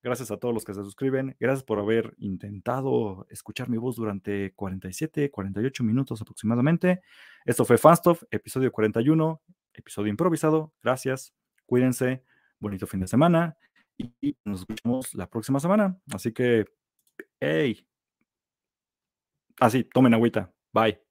[0.08, 1.36] Gracias a todos los que se suscriben.
[1.38, 7.02] Gracias por haber intentado escuchar mi voz durante 47, 48 minutos aproximadamente.
[7.44, 9.42] Esto fue Fastov, episodio 41,
[9.74, 10.72] episodio improvisado.
[10.82, 11.34] Gracias.
[11.66, 12.24] Cuídense.
[12.58, 13.58] Bonito fin de semana.
[13.98, 16.00] Y nos escuchamos la próxima semana.
[16.14, 16.64] Así que,
[17.42, 17.86] hey,
[19.60, 20.54] Así, ah, tomen agüita.
[20.72, 21.02] Bye.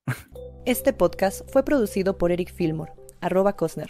[0.65, 3.85] Este podcast fue producido por Eric Fillmore, arroba Cosner.